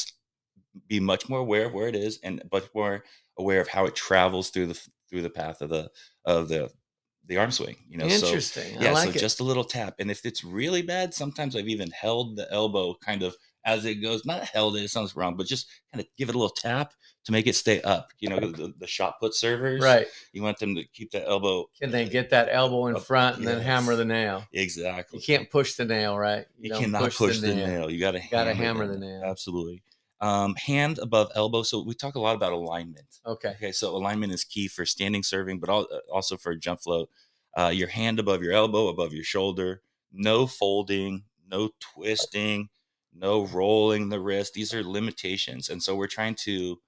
be 0.88 1.00
much 1.00 1.28
more 1.28 1.38
aware 1.38 1.66
of 1.66 1.72
where 1.72 1.88
it 1.88 1.96
is 1.96 2.18
and 2.22 2.42
much 2.52 2.66
more 2.74 3.04
aware 3.38 3.60
of 3.60 3.68
how 3.68 3.86
it 3.86 3.94
travels 3.94 4.50
through 4.50 4.66
the 4.66 4.88
through 5.08 5.22
the 5.22 5.30
path 5.30 5.60
of 5.60 5.70
the 5.70 5.88
of 6.24 6.48
the 6.48 6.70
the 7.26 7.36
arm 7.36 7.52
swing. 7.52 7.76
You 7.88 7.98
know, 7.98 8.08
so 8.08 8.26
interesting. 8.26 8.80
yeah, 8.80 8.90
I 8.90 8.92
like 8.92 9.10
so 9.10 9.16
it. 9.16 9.20
just 9.20 9.40
a 9.40 9.44
little 9.44 9.64
tap. 9.64 9.94
And 10.00 10.10
if 10.10 10.26
it's 10.26 10.42
really 10.42 10.82
bad, 10.82 11.14
sometimes 11.14 11.54
I've 11.54 11.68
even 11.68 11.90
held 11.90 12.36
the 12.36 12.50
elbow 12.52 12.96
kind 13.04 13.22
of 13.22 13.36
as 13.66 13.84
it 13.84 13.96
goes, 13.96 14.24
not 14.24 14.44
held 14.44 14.76
it, 14.76 14.84
it 14.84 14.90
sounds 14.90 15.14
wrong, 15.16 15.36
but 15.36 15.46
just 15.46 15.68
kind 15.92 16.00
of 16.00 16.06
give 16.16 16.28
it 16.30 16.34
a 16.34 16.38
little 16.38 16.48
tap 16.54 16.94
to 17.24 17.32
make 17.32 17.46
it 17.48 17.56
stay 17.56 17.82
up. 17.82 18.10
You 18.20 18.30
know, 18.30 18.38
the, 18.38 18.72
the 18.78 18.86
shot 18.86 19.18
put 19.20 19.34
servers. 19.34 19.82
right. 19.82 20.06
You 20.32 20.42
want 20.42 20.58
them 20.58 20.76
to 20.76 20.84
keep 20.84 21.10
that 21.10 21.26
elbow 21.28 21.66
Can 21.80 21.90
they 21.90 22.08
get 22.08 22.30
that 22.30 22.48
elbow 22.50 22.86
in 22.86 22.96
Up, 22.96 23.02
front 23.02 23.38
and 23.38 23.46
then 23.46 23.58
Oh, 23.58 23.60
hammer 23.60 23.96
the 23.96 24.04
nail? 24.04 24.44
exactly. 24.52 25.18
You 25.18 25.24
can't 25.24 25.50
push 25.50 25.74
the 25.74 25.84
nail, 25.84 26.16
right? 26.16 26.46
You 26.58 26.70
don't 26.70 26.80
cannot 26.82 27.12
push, 27.12 27.40
the, 27.40 27.54
nail. 27.54 27.90
You 27.90 27.98
got 27.98 28.12
to 28.12 28.20
Gotta 28.30 28.54
hammer, 28.54 28.84
hammer 28.84 28.92
the 28.92 28.98
nail. 28.98 29.22
Absolutely. 29.24 29.82
Um, 30.20 30.54
hand 30.54 30.98
above 30.98 31.32
elbow. 31.34 31.62
So 31.64 31.82
we 31.82 31.94
talk 31.94 32.14
a 32.14 32.20
lot 32.20 32.36
about 32.36 32.52
alignment. 32.52 33.20
Okay. 33.26 33.50
Okay, 33.56 33.72
so 33.72 33.94
alignment 33.96 34.32
is 34.32 34.44
key 34.44 34.68
for 34.68 34.86
standing 34.86 35.22
serving, 35.24 35.58
but 35.58 35.68
uh, 35.68 35.84
also 36.10 36.36
for 36.36 36.54
jump 36.54 36.80
float. 36.80 37.10
Uh, 37.58 37.72
your 37.74 37.88
hand 37.88 38.18
above 38.20 38.42
your 38.42 38.52
elbow, 38.52 38.86
above 38.88 39.12
your 39.12 39.24
shoulder. 39.24 39.82
No 40.12 40.46
folding, 40.46 41.24
no 41.50 41.70
twisting, 41.80 42.68
no 43.18 43.46
rolling 43.46 44.08
the 44.08 44.20
wrist. 44.20 44.54
These 44.54 44.74
are 44.74 44.82
limitations, 44.82 45.68
and 45.68 45.82
so 45.82 45.96
we're 45.96 46.06
trying 46.06 46.34
to 46.44 46.78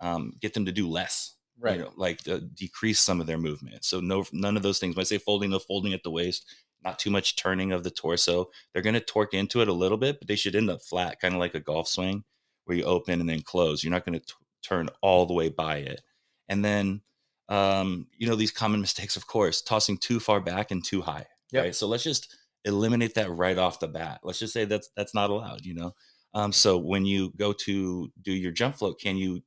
um, 0.00 0.32
get 0.40 0.54
them 0.54 0.66
to 0.66 0.72
do 0.72 0.88
less. 0.88 1.34
Right. 1.58 1.78
You 1.78 1.84
know, 1.84 1.92
like 1.96 2.26
uh, 2.28 2.40
decrease 2.54 3.00
some 3.00 3.20
of 3.20 3.26
their 3.26 3.38
movement. 3.38 3.84
So 3.84 4.00
no, 4.00 4.24
none 4.32 4.56
of 4.56 4.62
those 4.62 4.78
things. 4.78 4.94
When 4.94 5.00
I 5.00 5.04
say 5.04 5.18
folding, 5.18 5.50
no 5.50 5.58
folding 5.58 5.94
at 5.94 6.02
the 6.02 6.10
waist. 6.10 6.44
Not 6.84 6.98
too 6.98 7.10
much 7.10 7.36
turning 7.36 7.72
of 7.72 7.82
the 7.82 7.90
torso. 7.90 8.50
They're 8.72 8.82
going 8.82 8.94
to 8.94 9.00
torque 9.00 9.34
into 9.34 9.62
it 9.62 9.68
a 9.68 9.72
little 9.72 9.96
bit, 9.96 10.18
but 10.18 10.28
they 10.28 10.36
should 10.36 10.54
end 10.54 10.70
up 10.70 10.82
flat, 10.82 11.18
kind 11.20 11.34
of 11.34 11.40
like 11.40 11.54
a 11.54 11.60
golf 11.60 11.88
swing, 11.88 12.22
where 12.64 12.76
you 12.76 12.84
open 12.84 13.20
and 13.20 13.28
then 13.28 13.40
close. 13.40 13.82
You're 13.82 13.92
not 13.92 14.04
going 14.04 14.20
to 14.20 14.34
turn 14.62 14.90
all 15.00 15.26
the 15.26 15.34
way 15.34 15.48
by 15.48 15.78
it. 15.78 16.02
And 16.48 16.64
then, 16.64 17.00
um, 17.48 18.06
you 18.16 18.28
know, 18.28 18.36
these 18.36 18.50
common 18.50 18.80
mistakes, 18.82 19.16
of 19.16 19.26
course, 19.26 19.62
tossing 19.62 19.96
too 19.96 20.20
far 20.20 20.40
back 20.40 20.70
and 20.70 20.84
too 20.84 21.00
high. 21.00 21.26
Yep. 21.52 21.64
Right. 21.64 21.74
So 21.74 21.88
let's 21.88 22.04
just 22.04 22.36
eliminate 22.66 23.14
that 23.14 23.30
right 23.30 23.56
off 23.56 23.80
the 23.80 23.88
bat. 23.88 24.20
Let's 24.22 24.38
just 24.38 24.52
say 24.52 24.66
that's 24.66 24.90
that's 24.94 25.14
not 25.14 25.30
allowed. 25.30 25.64
You 25.64 25.74
know. 25.74 25.94
Um, 26.34 26.52
so 26.52 26.76
when 26.76 27.06
you 27.06 27.32
go 27.36 27.54
to 27.54 28.12
do 28.20 28.32
your 28.32 28.52
jump 28.52 28.76
float, 28.76 29.00
can 29.00 29.16
you 29.16 29.42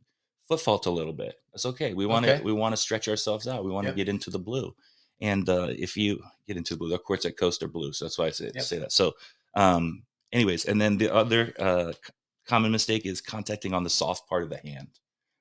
foot 0.48 0.60
fault 0.62 0.88
a 0.88 0.92
little 0.92 1.14
bit? 1.14 1.36
That's 1.54 1.68
okay. 1.68 1.94
We 1.94 2.08
want 2.08 2.26
to 2.26 2.34
Okay. 2.34 2.44
we 2.44 2.52
want 2.54 2.74
to 2.74 2.78
stretch 2.78 3.08
ourselves 3.08 3.48
out. 3.48 3.64
We 3.64 3.70
want 3.72 3.86
to 3.86 3.90
Yep. 3.92 3.98
get 3.98 4.10
into 4.10 4.32
the 4.32 4.40
blue. 4.40 4.76
And 5.22 5.48
uh, 5.50 5.68
if 5.78 5.96
you 5.98 6.24
get 6.48 6.58
into 6.58 6.74
the 6.74 6.80
blue, 6.80 6.96
of 6.96 7.04
course, 7.04 7.26
at 7.26 7.38
coast 7.38 7.62
are 7.62 7.68
blue. 7.68 7.92
So 7.94 8.06
that's 8.06 8.18
why 8.18 8.28
I 8.28 8.30
say, 8.32 8.52
Yep. 8.56 8.64
say 8.64 8.80
that. 8.80 8.92
So, 8.94 9.14
um, 9.54 10.04
anyways, 10.32 10.66
and 10.66 10.80
then 10.80 10.98
the 10.98 11.14
other 11.14 11.54
uh, 11.60 11.92
common 12.48 12.72
mistake 12.72 13.06
is 13.06 13.20
contacting 13.22 13.74
on 13.74 13.84
the 13.84 13.90
soft 13.90 14.28
part 14.30 14.44
of 14.44 14.50
the 14.50 14.58
hand, 14.58 14.88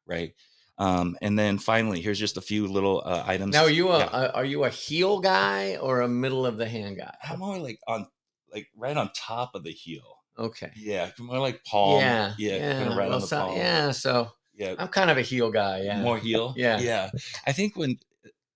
right? 0.05 0.35
Um, 0.79 1.17
and 1.21 1.39
then 1.39 1.59
finally, 1.59 2.01
here's 2.01 2.19
just 2.19 2.37
a 2.37 2.41
few 2.41 2.67
little 2.69 3.03
uh, 3.05 3.25
items. 3.27 3.53
Now, 3.55 3.65
are 3.65 3.71
you 3.71 3.89
a, 3.91 3.99
Yeah. 3.99 4.09
a 4.13 4.29
are 4.33 4.45
you 4.45 4.65
a 4.65 4.71
heel 4.71 5.19
guy 5.21 5.77
or 5.77 6.03
a 6.03 6.09
middle 6.09 6.47
of 6.47 6.57
the 6.57 6.69
hand 6.69 6.99
guy? 6.99 7.15
I'm 7.29 7.41
more 7.41 7.59
like 7.59 7.81
on 7.89 8.07
like 8.53 8.69
right 8.77 8.97
on 8.97 9.11
top 9.15 9.55
of 9.55 9.65
the 9.65 9.73
heel. 9.73 10.03
Okay. 10.39 10.71
Yeah, 10.77 11.11
more 11.19 11.41
like 11.41 11.65
palm. 11.65 12.01
Yeah. 12.01 12.33
yeah, 12.39 12.73
kind 12.79 12.91
of 12.91 12.97
right 12.97 13.09
well, 13.09 13.17
on 13.17 13.21
the 13.23 13.27
so- 13.27 13.47
palm. 13.47 13.57
Yeah. 13.57 13.91
So 13.91 14.31
yeah, 14.55 14.75
I'm 14.79 14.89
kind 14.89 15.11
of 15.11 15.17
a 15.19 15.23
heel 15.23 15.51
guy. 15.51 15.83
Yeah. 15.83 16.01
more 16.03 16.19
heel. 16.19 16.55
Yeah. 16.57 16.79
yeah. 16.79 17.11
I 17.47 17.53
think 17.53 17.77
when 17.77 17.99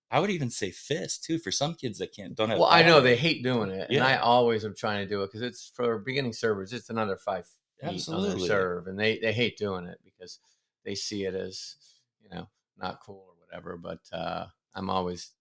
I 0.09 0.19
would 0.19 0.29
even 0.29 0.49
say 0.49 0.71
fist 0.71 1.23
too 1.25 1.39
for 1.39 1.51
some 1.51 1.73
kids 1.75 1.97
that 1.99 2.13
can't 2.15 2.35
don't 2.35 2.49
have. 2.49 2.59
Well, 2.59 2.69
I 2.69 2.83
know 2.83 3.01
they 3.01 3.15
hate 3.17 3.43
doing 3.43 3.69
it, 3.71 3.89
and 3.89 4.03
I 4.03 4.17
always 4.17 4.63
am 4.63 4.75
trying 4.75 5.03
to 5.03 5.09
do 5.09 5.23
it 5.23 5.27
because 5.27 5.41
it's 5.41 5.71
for 5.75 5.97
beginning 5.97 6.33
servers. 6.33 6.71
It's 6.71 6.89
another 6.89 7.17
five 7.17 7.47
feet 7.81 8.07
on 8.07 8.21
their 8.23 8.39
serve, 8.39 8.87
and 8.87 8.97
they 8.97 9.17
they 9.19 9.33
hate 9.33 9.57
doing 9.57 9.87
it 9.87 9.97
because 10.05 10.39
they 10.85 10.95
see 10.95 11.25
it 11.25 11.33
as 11.35 11.75
you 12.23 12.29
know 12.35 12.47
not 12.77 12.99
cool 13.05 13.25
or 13.27 13.35
whatever. 13.45 13.77
But 13.77 13.99
uh, 14.11 14.45
I'm 14.75 14.89
always 14.89 15.31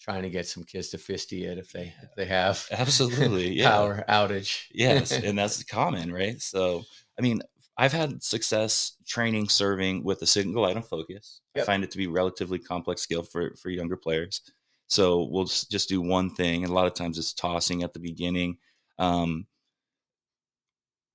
trying 0.00 0.22
to 0.22 0.30
get 0.30 0.46
some 0.46 0.64
kids 0.64 0.90
to 0.90 0.98
fisty 0.98 1.44
it 1.44 1.58
if 1.58 1.72
they 1.72 1.92
if 2.02 2.14
they 2.16 2.26
have 2.26 2.66
Absolutely, 2.70 3.48
yeah. 3.58 3.70
power 3.70 4.04
outage. 4.08 4.64
yes 4.72 5.10
and 5.24 5.38
that's 5.38 5.62
common 5.64 6.12
right 6.12 6.40
so 6.40 6.84
i 7.18 7.22
mean 7.22 7.40
i've 7.78 7.92
had 7.92 8.22
success 8.22 8.96
training 9.06 9.48
serving 9.48 10.04
with 10.04 10.20
a 10.22 10.26
single 10.26 10.64
item 10.64 10.82
focus 10.82 11.40
i 11.56 11.60
find 11.62 11.82
it 11.82 11.90
to 11.90 11.98
be 11.98 12.06
relatively 12.06 12.58
complex 12.58 13.02
skill 13.02 13.22
for 13.22 13.54
for 13.56 13.70
younger 13.70 13.96
players 13.96 14.42
so 14.86 15.24
we'll 15.30 15.44
just, 15.44 15.70
just 15.70 15.88
do 15.88 16.00
one 16.00 16.30
thing 16.30 16.62
and 16.62 16.70
a 16.70 16.74
lot 16.74 16.86
of 16.86 16.94
times 16.94 17.18
it's 17.18 17.32
tossing 17.32 17.82
at 17.82 17.92
the 17.92 17.98
beginning 17.98 18.58
um, 18.98 19.46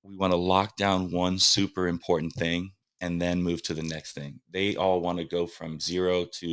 we 0.02 0.16
want 0.16 0.32
to 0.32 0.36
lock 0.36 0.76
down 0.76 1.10
one 1.10 1.38
super 1.38 1.88
important 1.88 2.32
thing 2.32 2.72
and 3.02 3.20
then 3.20 3.42
move 3.42 3.62
to 3.62 3.74
the 3.74 3.82
next 3.82 4.12
thing 4.14 4.40
they 4.50 4.74
all 4.76 5.00
want 5.02 5.18
to 5.18 5.24
go 5.24 5.46
from 5.46 5.78
zero 5.78 6.24
to 6.24 6.46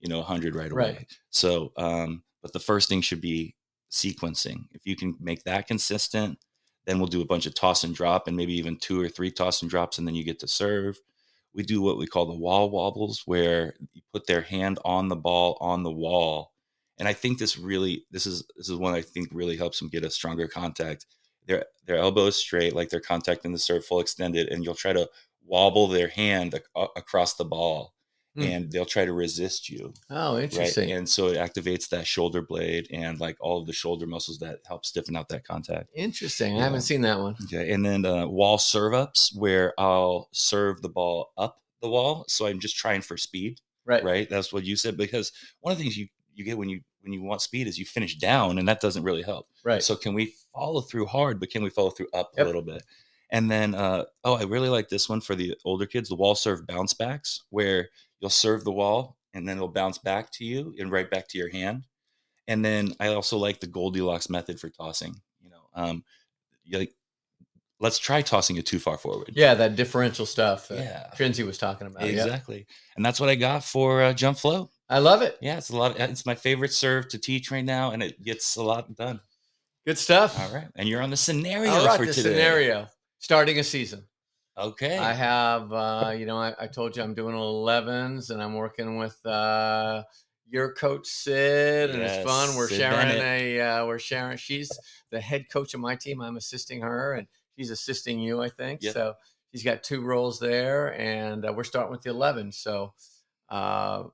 you 0.00 0.08
know 0.08 0.18
100 0.18 0.54
right 0.54 0.70
away 0.72 0.92
Right. 0.98 1.06
so 1.30 1.72
um, 1.78 2.22
but 2.42 2.52
the 2.52 2.60
first 2.60 2.88
thing 2.88 3.00
should 3.00 3.20
be 3.22 3.54
sequencing. 3.90 4.64
If 4.72 4.84
you 4.84 4.96
can 4.96 5.16
make 5.20 5.44
that 5.44 5.66
consistent, 5.66 6.38
then 6.84 6.98
we'll 6.98 7.06
do 7.08 7.22
a 7.22 7.26
bunch 7.26 7.46
of 7.46 7.54
toss 7.54 7.82
and 7.84 7.94
drop 7.94 8.26
and 8.28 8.36
maybe 8.36 8.54
even 8.54 8.76
two 8.76 9.00
or 9.00 9.08
three 9.08 9.30
toss 9.30 9.62
and 9.62 9.70
drops, 9.70 9.98
and 9.98 10.06
then 10.06 10.14
you 10.14 10.24
get 10.24 10.38
to 10.40 10.48
serve. 10.48 10.98
We 11.54 11.62
do 11.62 11.80
what 11.80 11.96
we 11.98 12.06
call 12.06 12.26
the 12.26 12.38
wall 12.38 12.68
wobbles, 12.70 13.22
where 13.26 13.74
you 13.94 14.02
put 14.12 14.26
their 14.26 14.42
hand 14.42 14.78
on 14.84 15.08
the 15.08 15.16
ball 15.16 15.56
on 15.60 15.82
the 15.82 15.90
wall. 15.92 16.52
And 16.98 17.08
I 17.08 17.12
think 17.12 17.38
this 17.38 17.56
really, 17.58 18.04
this 18.10 18.26
is 18.26 18.44
this 18.56 18.68
is 18.68 18.76
one 18.76 18.94
I 18.94 19.02
think 19.02 19.28
really 19.32 19.56
helps 19.56 19.78
them 19.78 19.88
get 19.88 20.04
a 20.04 20.10
stronger 20.10 20.48
contact. 20.48 21.06
Their 21.46 21.64
their 21.86 21.96
elbow 21.96 22.26
is 22.26 22.36
straight, 22.36 22.74
like 22.74 22.90
they're 22.90 23.00
contacting 23.00 23.52
the 23.52 23.58
serve 23.58 23.84
full 23.84 24.00
extended, 24.00 24.48
and 24.48 24.64
you'll 24.64 24.74
try 24.74 24.92
to 24.92 25.08
wobble 25.46 25.86
their 25.88 26.08
hand 26.08 26.54
ac- 26.54 26.88
across 26.96 27.34
the 27.34 27.44
ball, 27.44 27.94
Hmm. 28.34 28.42
and 28.42 28.70
they'll 28.72 28.84
try 28.84 29.06
to 29.06 29.14
resist 29.14 29.70
you 29.70 29.94
Oh, 30.10 30.34
right 30.34 30.42
interesting. 30.44 30.92
and 30.92 31.08
so 31.08 31.28
it 31.28 31.38
activates 31.38 31.88
that 31.88 32.06
shoulder 32.06 32.42
blade 32.42 32.86
and 32.90 33.18
like 33.18 33.36
all 33.40 33.58
of 33.60 33.66
the 33.66 33.72
shoulder 33.72 34.06
muscles 34.06 34.38
that 34.40 34.58
help 34.66 34.84
stiffen 34.84 35.16
out 35.16 35.30
that 35.30 35.44
contact 35.44 35.88
Interesting. 35.94 36.58
I 36.60 36.62
haven't 36.64 36.82
seen 36.82 37.00
that 37.00 37.18
one. 37.18 37.36
okay 37.44 37.70
and 37.72 37.82
then 37.82 38.04
uh, 38.04 38.26
wall 38.26 38.58
serve 38.58 38.92
ups 38.92 39.34
where 39.34 39.72
i'll 39.80 40.28
serve 40.32 40.82
the 40.82 40.90
ball 40.90 41.32
up 41.38 41.62
the 41.80 41.88
wall 41.88 42.26
so 42.28 42.44
i'm 42.46 42.60
just 42.60 42.76
trying 42.76 43.00
for 43.00 43.16
speed 43.16 43.58
Right. 43.86 44.04
right 44.04 44.28
that's 44.28 44.52
what 44.52 44.64
you 44.64 44.76
said 44.76 44.98
because 44.98 45.32
one 45.60 45.72
of 45.72 45.78
the 45.78 45.84
things 45.84 45.96
you 45.96 46.08
you 46.34 46.44
get 46.44 46.58
when 46.58 46.68
you 46.68 46.82
when 47.00 47.14
you 47.14 47.22
want 47.22 47.40
speed 47.40 47.66
is 47.68 47.78
you 47.78 47.86
finish 47.86 48.16
down 48.18 48.58
and 48.58 48.68
that 48.68 48.80
doesn't 48.82 49.02
really 49.04 49.22
help 49.22 49.46
Right. 49.64 49.82
so 49.82 49.96
can 49.96 50.12
we 50.12 50.34
follow 50.54 50.82
through 50.82 51.06
hard 51.06 51.40
but 51.40 51.48
can 51.48 51.62
we 51.62 51.70
follow 51.70 51.88
through 51.88 52.08
up 52.12 52.32
Yep. 52.36 52.44
a 52.44 52.46
little 52.46 52.60
bit 52.62 52.82
and 53.30 53.50
then 53.50 53.74
uh, 53.74 54.04
oh 54.24 54.34
i 54.36 54.42
really 54.44 54.68
like 54.68 54.88
this 54.88 55.08
one 55.08 55.20
for 55.20 55.34
the 55.34 55.54
older 55.64 55.86
kids 55.86 56.08
the 56.08 56.14
wall 56.16 56.34
serve 56.34 56.66
bounce 56.66 56.94
backs 56.94 57.44
where 57.50 57.88
you'll 58.20 58.30
serve 58.30 58.64
the 58.64 58.72
wall 58.72 59.16
and 59.34 59.46
then 59.48 59.56
it'll 59.56 59.68
bounce 59.68 59.98
back 59.98 60.30
to 60.32 60.44
you 60.44 60.74
and 60.78 60.90
right 60.90 61.10
back 61.10 61.28
to 61.28 61.38
your 61.38 61.50
hand 61.50 61.86
and 62.48 62.64
then 62.64 62.92
i 63.00 63.08
also 63.08 63.36
like 63.38 63.60
the 63.60 63.66
goldilocks 63.66 64.30
method 64.30 64.58
for 64.60 64.68
tossing 64.70 65.14
you 65.40 65.50
know 65.50 65.68
um 65.74 66.04
like 66.72 66.92
let's 67.78 67.98
try 67.98 68.22
tossing 68.22 68.56
it 68.56 68.64
too 68.66 68.78
far 68.78 68.96
forward 68.96 69.30
yeah, 69.34 69.54
that 69.54 69.76
differential 69.76 70.24
stuff 70.24 70.68
that 70.68 70.78
Yeah. 70.78 71.10
Trinzy 71.14 71.42
was 71.44 71.58
talking 71.58 71.86
about. 71.86 72.02
Yeah. 72.04 72.24
exactly 72.24 72.66
and 72.96 73.04
that's 73.04 73.20
what 73.20 73.28
i 73.28 73.34
got 73.34 73.62
for 73.64 74.02
uh, 74.02 74.12
jump 74.12 74.38
flow 74.38 74.70
I 74.88 75.00
love 75.00 75.20
it. 75.22 75.36
yeah 75.42 75.58
it's 75.58 75.70
a 75.70 75.76
lot 75.76 75.98
it's 75.98 76.24
my 76.24 76.34
favorite 76.36 76.72
serve 76.72 77.08
to 77.08 77.18
teach 77.18 77.50
right 77.50 77.64
now 77.64 77.90
and 77.90 78.02
it 78.02 78.22
gets 78.22 78.56
a 78.56 78.62
lot 78.62 78.94
done 78.94 79.20
Good 79.84 79.98
stuff. 79.98 80.38
all 80.40 80.54
right 80.54 80.68
and 80.76 80.88
you're 80.88 81.02
on 81.02 81.10
the 81.10 81.16
scenario 81.16 81.70
All 81.70 81.86
right, 81.86 81.98
for 81.98 82.06
the 82.06 82.12
today 82.12 82.30
scenario 82.30 82.88
starting 83.18 83.58
a 83.58 83.64
season. 83.64 84.04
okay 84.56 84.96
I 84.98 85.12
have, 85.12 85.72
uh, 85.72 86.14
you 86.16 86.26
know, 86.26 86.38
I, 86.38 86.54
I 86.58 86.66
told 86.66 86.96
you 86.96 87.02
I'm 87.02 87.14
doing 87.14 87.34
11s 87.34 88.30
and 88.30 88.42
I'm 88.42 88.54
working 88.54 88.96
with 88.96 89.24
uh, 89.26 90.04
your 90.48 90.72
coach 90.72 91.06
Sid, 91.06 91.90
and 91.90 92.02
it's 92.02 92.24
fun. 92.24 92.56
We're 92.56 92.68
Sid 92.68 92.78
sharing 92.78 93.08
Bennett. 93.18 93.22
a, 93.22 93.60
uh, 93.60 93.86
we're 93.86 93.98
sharing. 93.98 94.36
She's 94.36 94.70
the 95.10 95.20
head 95.20 95.46
coach 95.50 95.74
of 95.74 95.80
my 95.80 95.96
team. 95.96 96.20
I'm 96.20 96.36
assisting 96.36 96.82
her, 96.82 97.14
and 97.14 97.26
she's 97.58 97.70
assisting 97.70 98.20
you, 98.20 98.40
I 98.40 98.48
think. 98.48 98.82
Yep. 98.82 98.94
So 98.94 99.14
she's 99.52 99.64
got 99.64 99.82
two 99.82 100.02
roles 100.02 100.38
there, 100.38 100.98
and 100.98 101.44
uh, 101.44 101.52
we're 101.52 101.64
starting 101.64 101.90
with 101.90 102.02
the 102.02 102.10
11. 102.10 102.52
So, 102.52 102.94
uh, 103.48 104.04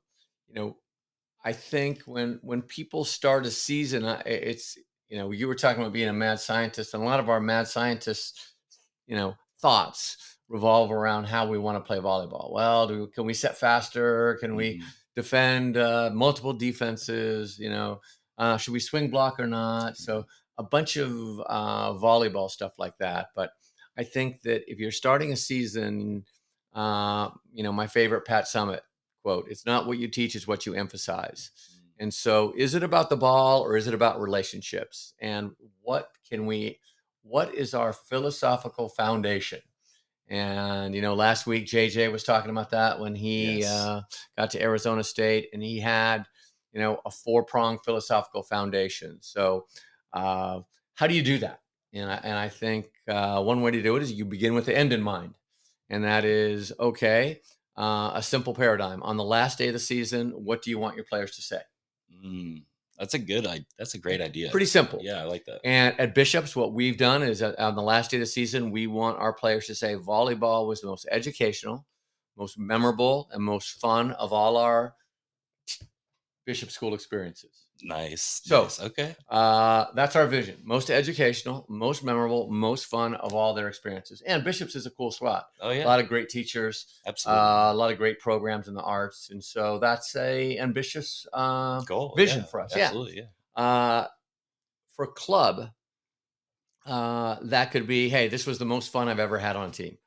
you 0.49 0.55
know, 0.55 0.77
I 1.45 1.53
think 1.53 2.03
when 2.07 2.39
when 2.43 2.63
people 2.63 3.05
start 3.05 3.47
a 3.47 3.51
season, 3.51 4.05
it's 4.25 4.79
you 5.09 5.19
know, 5.19 5.31
you 5.31 5.47
were 5.47 5.55
talking 5.55 5.83
about 5.83 5.93
being 5.93 6.09
a 6.09 6.15
mad 6.15 6.41
scientist, 6.41 6.95
and 6.95 7.03
a 7.03 7.07
lot 7.07 7.21
of 7.21 7.29
our 7.29 7.41
mad 7.41 7.69
scientists, 7.69 8.52
you 9.07 9.17
know, 9.17 9.37
thoughts 9.61 10.39
revolve 10.49 10.91
around 10.91 11.25
how 11.25 11.47
we 11.47 11.59
want 11.59 11.77
to 11.77 11.87
play 11.87 11.99
volleyball. 11.99 12.53
Well, 12.53 12.87
do 12.87 13.07
can 13.09 13.25
we 13.25 13.35
set 13.35 13.57
faster? 13.59 14.37
Can 14.41 14.55
we 14.55 14.79
Mhm. 14.79 14.85
defend 15.17 15.77
uh, 15.77 16.11
multiple 16.13 16.53
defenses? 16.53 17.59
You 17.59 17.71
know, 17.71 18.01
uh, 18.39 18.57
should 18.57 18.73
we 18.73 18.81
swing 18.81 19.11
block 19.11 19.39
or 19.41 19.47
not? 19.47 19.97
So 19.97 20.27
a 20.59 20.63
bunch 20.63 20.97
of 20.97 21.11
uh, 21.47 21.95
volleyball 21.95 22.51
stuff 22.51 22.79
like 22.79 22.99
that. 22.99 23.29
But 23.35 23.53
I 23.97 24.05
think 24.05 24.43
that 24.43 24.71
if 24.71 24.79
you're 24.79 24.91
starting 24.91 25.33
a 25.33 25.37
season, 25.37 26.25
uh, 26.73 27.31
you 27.53 27.63
know, 27.63 27.73
my 27.73 27.87
favorite 27.87 28.23
Pat 28.27 28.45
Summitt 28.45 28.81
quote: 29.23 29.47
"It's 29.51 29.67
not 29.67 29.87
what 29.87 29.99
you 29.99 30.09
teach; 30.09 30.35
it's 30.35 30.47
what 30.47 30.67
you 30.67 30.75
emphasize." 30.75 31.51
And 31.99 32.13
so, 32.13 32.53
is 32.57 32.75
it 32.75 32.83
about 32.83 33.11
the 33.11 33.17
ball 33.17 33.63
or 33.63 33.77
is 33.77 33.87
it 33.87 33.95
about 33.95 34.21
relationships? 34.21 35.15
And 35.21 35.53
what 35.83 36.11
can 36.29 36.47
we, 36.47 36.81
what 37.23 37.55
is 37.55 37.75
our 37.75 37.93
philosophical 37.93 38.89
foundation? 38.89 39.61
And, 40.29 40.95
you 40.95 41.03
know, 41.03 41.15
last 41.15 41.47
week 41.47 41.67
JJ 41.67 42.11
was 42.11 42.25
talking 42.25 42.51
about 42.51 42.71
that 42.71 43.01
when 43.01 43.15
he 43.15 43.59
Yes. 43.61 43.73
uh, 43.73 44.03
got 44.37 44.51
to 44.53 44.63
Arizona 44.63 45.05
State 45.05 45.49
and 45.53 45.63
he 45.63 45.79
had, 45.81 46.25
you 46.73 46.81
know, 46.81 47.01
a 47.05 47.11
four 47.11 47.45
pronged 47.45 47.81
philosophical 47.85 48.43
foundation. 48.43 49.19
So, 49.21 49.67
uh, 50.13 50.61
how 50.95 51.07
do 51.07 51.15
you 51.15 51.23
do 51.23 51.39
that? 51.39 51.61
And 51.93 52.11
I, 52.11 52.15
and 52.23 52.39
I 52.39 52.49
think 52.49 52.91
uh, 53.09 53.43
one 53.43 53.61
way 53.61 53.73
to 53.73 53.83
do 53.83 53.97
it 53.97 54.03
is 54.03 54.13
you 54.13 54.25
begin 54.25 54.55
with 54.55 54.67
the 54.67 54.77
end 54.77 54.93
in 54.93 55.03
mind. 55.03 55.35
And 55.91 56.05
that 56.05 56.25
is, 56.25 56.73
okay, 56.81 57.41
uh, 57.77 58.13
a 58.15 58.23
simple 58.23 58.55
paradigm. 58.55 59.03
On 59.03 59.17
the 59.19 59.25
last 59.25 59.59
day 59.59 59.67
of 59.69 59.75
the 59.75 59.79
season, 59.79 60.31
what 60.31 60.63
do 60.63 60.71
you 60.71 60.79
want 60.79 60.97
your 60.97 61.05
players 61.05 61.33
to 61.37 61.43
say? 61.43 61.61
Mm, 62.25 62.65
that's 63.03 63.15
a 63.15 63.19
good 63.19 63.49
idea. 63.49 63.67
That's 63.77 63.95
a 63.95 63.99
great 63.99 64.21
idea. 64.21 64.49
Pretty 64.53 64.67
simple. 64.67 65.01
Yeah, 65.03 65.21
I 65.21 65.25
like 65.25 65.45
that. 65.47 65.59
And 65.65 65.99
at 65.99 66.15
Bishops, 66.15 66.55
what 66.55 66.73
we've 66.73 66.97
done 66.97 67.25
is 67.25 67.43
uh, 67.43 67.53
on 67.59 67.75
the 67.75 67.83
last 67.83 68.13
day 68.13 68.19
of 68.19 68.21
the 68.21 68.27
season, 68.27 68.71
we 68.71 68.87
want 68.87 69.19
our 69.19 69.33
players 69.33 69.67
to 69.67 69.75
say 69.75 69.97
volleyball 69.97 70.69
was 70.69 70.83
the 70.83 70.87
most 70.87 71.09
educational, 71.11 71.85
most 72.39 72.57
memorable, 72.61 73.29
and 73.33 73.43
most 73.43 73.81
fun 73.81 74.13
of 74.13 74.33
all 74.33 74.57
our 74.57 74.95
Bishop 76.47 76.71
School 76.71 76.95
experiences. 76.95 77.62
Nice. 77.85 78.43
So- 78.45 78.63
nice. 78.63 78.81
okay. 78.81 79.17
Uh, 79.29 79.87
that's 79.95 80.15
our 80.15 80.27
vision. 80.27 80.59
Most 80.65 80.91
educational, 80.91 81.67
most 81.69 82.05
memorable, 82.05 82.49
most 82.51 82.87
fun 82.87 83.15
of 83.15 83.35
all 83.35 83.55
their 83.55 83.69
experiences. 83.69 84.23
And 84.25 84.45
Bishops 84.45 84.77
is 84.77 84.87
a 84.87 84.91
cool 84.91 85.11
spot. 85.11 85.47
Oh 85.61 85.71
yeah. 85.71 85.85
A 85.85 85.89
lot 85.89 85.99
of 86.01 86.09
great 86.09 86.29
teachers, 86.29 86.87
Absolutely. 87.07 87.41
uh, 87.41 87.73
a 87.73 87.75
lot 87.75 87.91
of 87.91 87.99
great 87.99 88.21
programs 88.21 88.69
in 88.69 88.75
the 88.75 88.83
arts. 88.83 89.31
And 89.31 89.43
so 89.43 89.79
that's 89.79 90.15
a 90.17 90.59
ambitious 90.59 91.27
uh, 91.33 91.81
Goal. 91.83 92.15
vision 92.17 92.41
yeah, 92.41 92.47
for 92.47 92.61
us, 92.61 92.77
yeah. 92.77 92.85
Absolutely. 92.85 93.17
Yeah. 93.19 93.63
uh, 93.63 94.07
for 94.95 95.07
club, 95.09 95.71
uh, 96.87 97.37
that 97.43 97.71
could 97.71 97.87
be, 97.87 98.09
hey, 98.09 98.29
this 98.29 98.47
was 98.47 98.59
the 98.59 98.65
most 98.65 98.91
fun 98.93 99.09
I've 99.09 99.19
ever 99.19 99.39
had 99.39 99.57
on 99.57 99.71
a 99.71 99.73
team. 99.73 99.99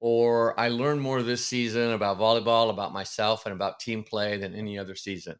Or 0.00 0.58
I 0.58 0.68
learned 0.68 1.00
more 1.00 1.22
this 1.22 1.44
season 1.44 1.90
about 1.90 2.18
volleyball, 2.18 2.70
about 2.70 2.92
myself, 2.92 3.46
and 3.46 3.52
about 3.52 3.80
team 3.80 4.04
play 4.04 4.36
than 4.38 4.54
any 4.54 4.78
other 4.78 4.94
season. 4.94 5.36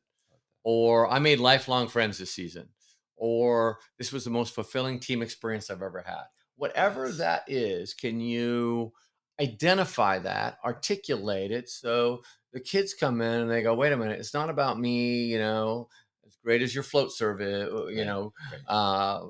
Or 0.64 1.11
I 1.11 1.18
made 1.18 1.38
lifelong 1.40 1.88
friends 1.88 2.18
this 2.18 2.33
season. 2.33 2.68
Or 3.16 3.79
this 3.99 4.12
was 4.12 4.25
the 4.25 4.31
most 4.31 4.55
fulfilling 4.55 5.01
team 5.01 5.23
experience 5.23 5.71
I've 5.71 5.83
ever 5.83 6.03
had. 6.07 6.25
Whatever 6.57 7.11
that 7.12 7.44
is, 7.47 7.94
can 7.94 8.21
you 8.21 8.92
identify 9.40 10.18
that, 10.21 10.59
articulate 10.64 11.53
it 11.53 11.68
so 11.68 12.23
the 12.53 12.61
kids 12.61 12.94
come 12.94 13.21
in 13.21 13.42
and 13.42 13.51
they 13.51 13.62
go, 13.62 13.75
wait 13.75 13.92
a 13.92 13.97
minute, 13.97 14.18
it's 14.18 14.35
not 14.35 14.51
about 14.51 14.79
me, 14.79 15.25
you 15.25 15.38
know, 15.38 15.88
as 16.27 16.37
great 16.44 16.62
as 16.62 16.75
your 16.75 16.83
float 16.85 17.12
serve 17.12 17.40
is, 17.40 17.68
you 17.90 18.05
know, 18.05 18.33
uh, 18.66 19.27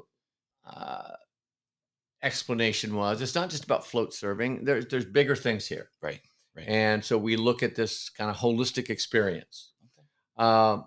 uh, 0.67 1.13
explanation 2.23 2.95
was. 2.95 3.21
It's 3.21 3.35
not 3.35 3.51
just 3.51 3.65
about 3.65 3.87
float 3.87 4.15
serving. 4.15 4.65
There's 4.65 4.87
there's 4.87 5.05
bigger 5.05 5.37
things 5.37 5.67
here, 5.67 5.91
Right. 6.03 6.21
Right. 6.57 6.67
and 6.69 7.05
so 7.05 7.17
we 7.19 7.37
look 7.37 7.63
at 7.63 7.75
this 7.77 8.09
kind 8.11 8.31
of 8.31 8.37
holistic 8.37 8.91
experience. 8.91 9.73
Okay. 9.99 10.07
Uh, 10.37 10.79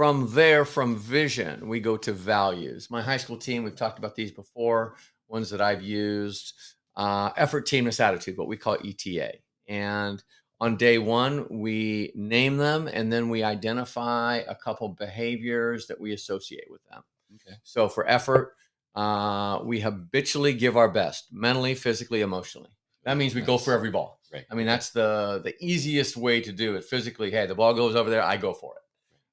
from 0.00 0.32
there, 0.32 0.64
from 0.64 0.96
vision, 0.96 1.68
we 1.68 1.78
go 1.78 1.94
to 1.94 2.10
values. 2.10 2.90
My 2.90 3.02
high 3.02 3.18
school 3.18 3.36
team, 3.36 3.64
we've 3.64 3.76
talked 3.76 3.98
about 3.98 4.14
these 4.14 4.30
before, 4.32 4.94
ones 5.28 5.50
that 5.50 5.60
I've 5.60 5.82
used. 5.82 6.54
Uh, 6.96 7.28
effort, 7.36 7.66
teamness, 7.66 8.00
attitude, 8.00 8.38
what 8.38 8.48
we 8.48 8.56
call 8.56 8.78
ETA. 8.82 9.34
And 9.68 10.24
on 10.58 10.78
day 10.78 10.96
one, 10.96 11.46
we 11.50 12.12
name 12.14 12.56
them 12.56 12.88
and 12.88 13.12
then 13.12 13.28
we 13.28 13.42
identify 13.42 14.36
a 14.48 14.54
couple 14.54 14.88
behaviors 14.88 15.86
that 15.88 16.00
we 16.00 16.14
associate 16.14 16.68
with 16.70 16.82
them. 16.88 17.02
Okay. 17.34 17.58
So 17.62 17.86
for 17.86 18.08
effort, 18.08 18.54
uh, 18.94 19.58
we 19.62 19.80
habitually 19.80 20.54
give 20.54 20.78
our 20.78 20.88
best 20.88 21.26
mentally, 21.30 21.74
physically, 21.74 22.22
emotionally. 22.22 22.70
That 23.04 23.18
means 23.18 23.34
we 23.34 23.42
go 23.42 23.58
for 23.58 23.74
every 23.74 23.90
ball. 23.90 24.18
Right. 24.32 24.46
I 24.50 24.54
mean, 24.54 24.66
that's 24.66 24.92
the 24.92 25.42
the 25.44 25.54
easiest 25.62 26.16
way 26.16 26.40
to 26.40 26.52
do 26.52 26.76
it 26.76 26.84
physically. 26.84 27.30
Hey, 27.30 27.44
the 27.44 27.54
ball 27.54 27.74
goes 27.74 27.94
over 27.94 28.08
there, 28.08 28.22
I 28.22 28.38
go 28.38 28.54
for 28.54 28.76
it. 28.76 28.82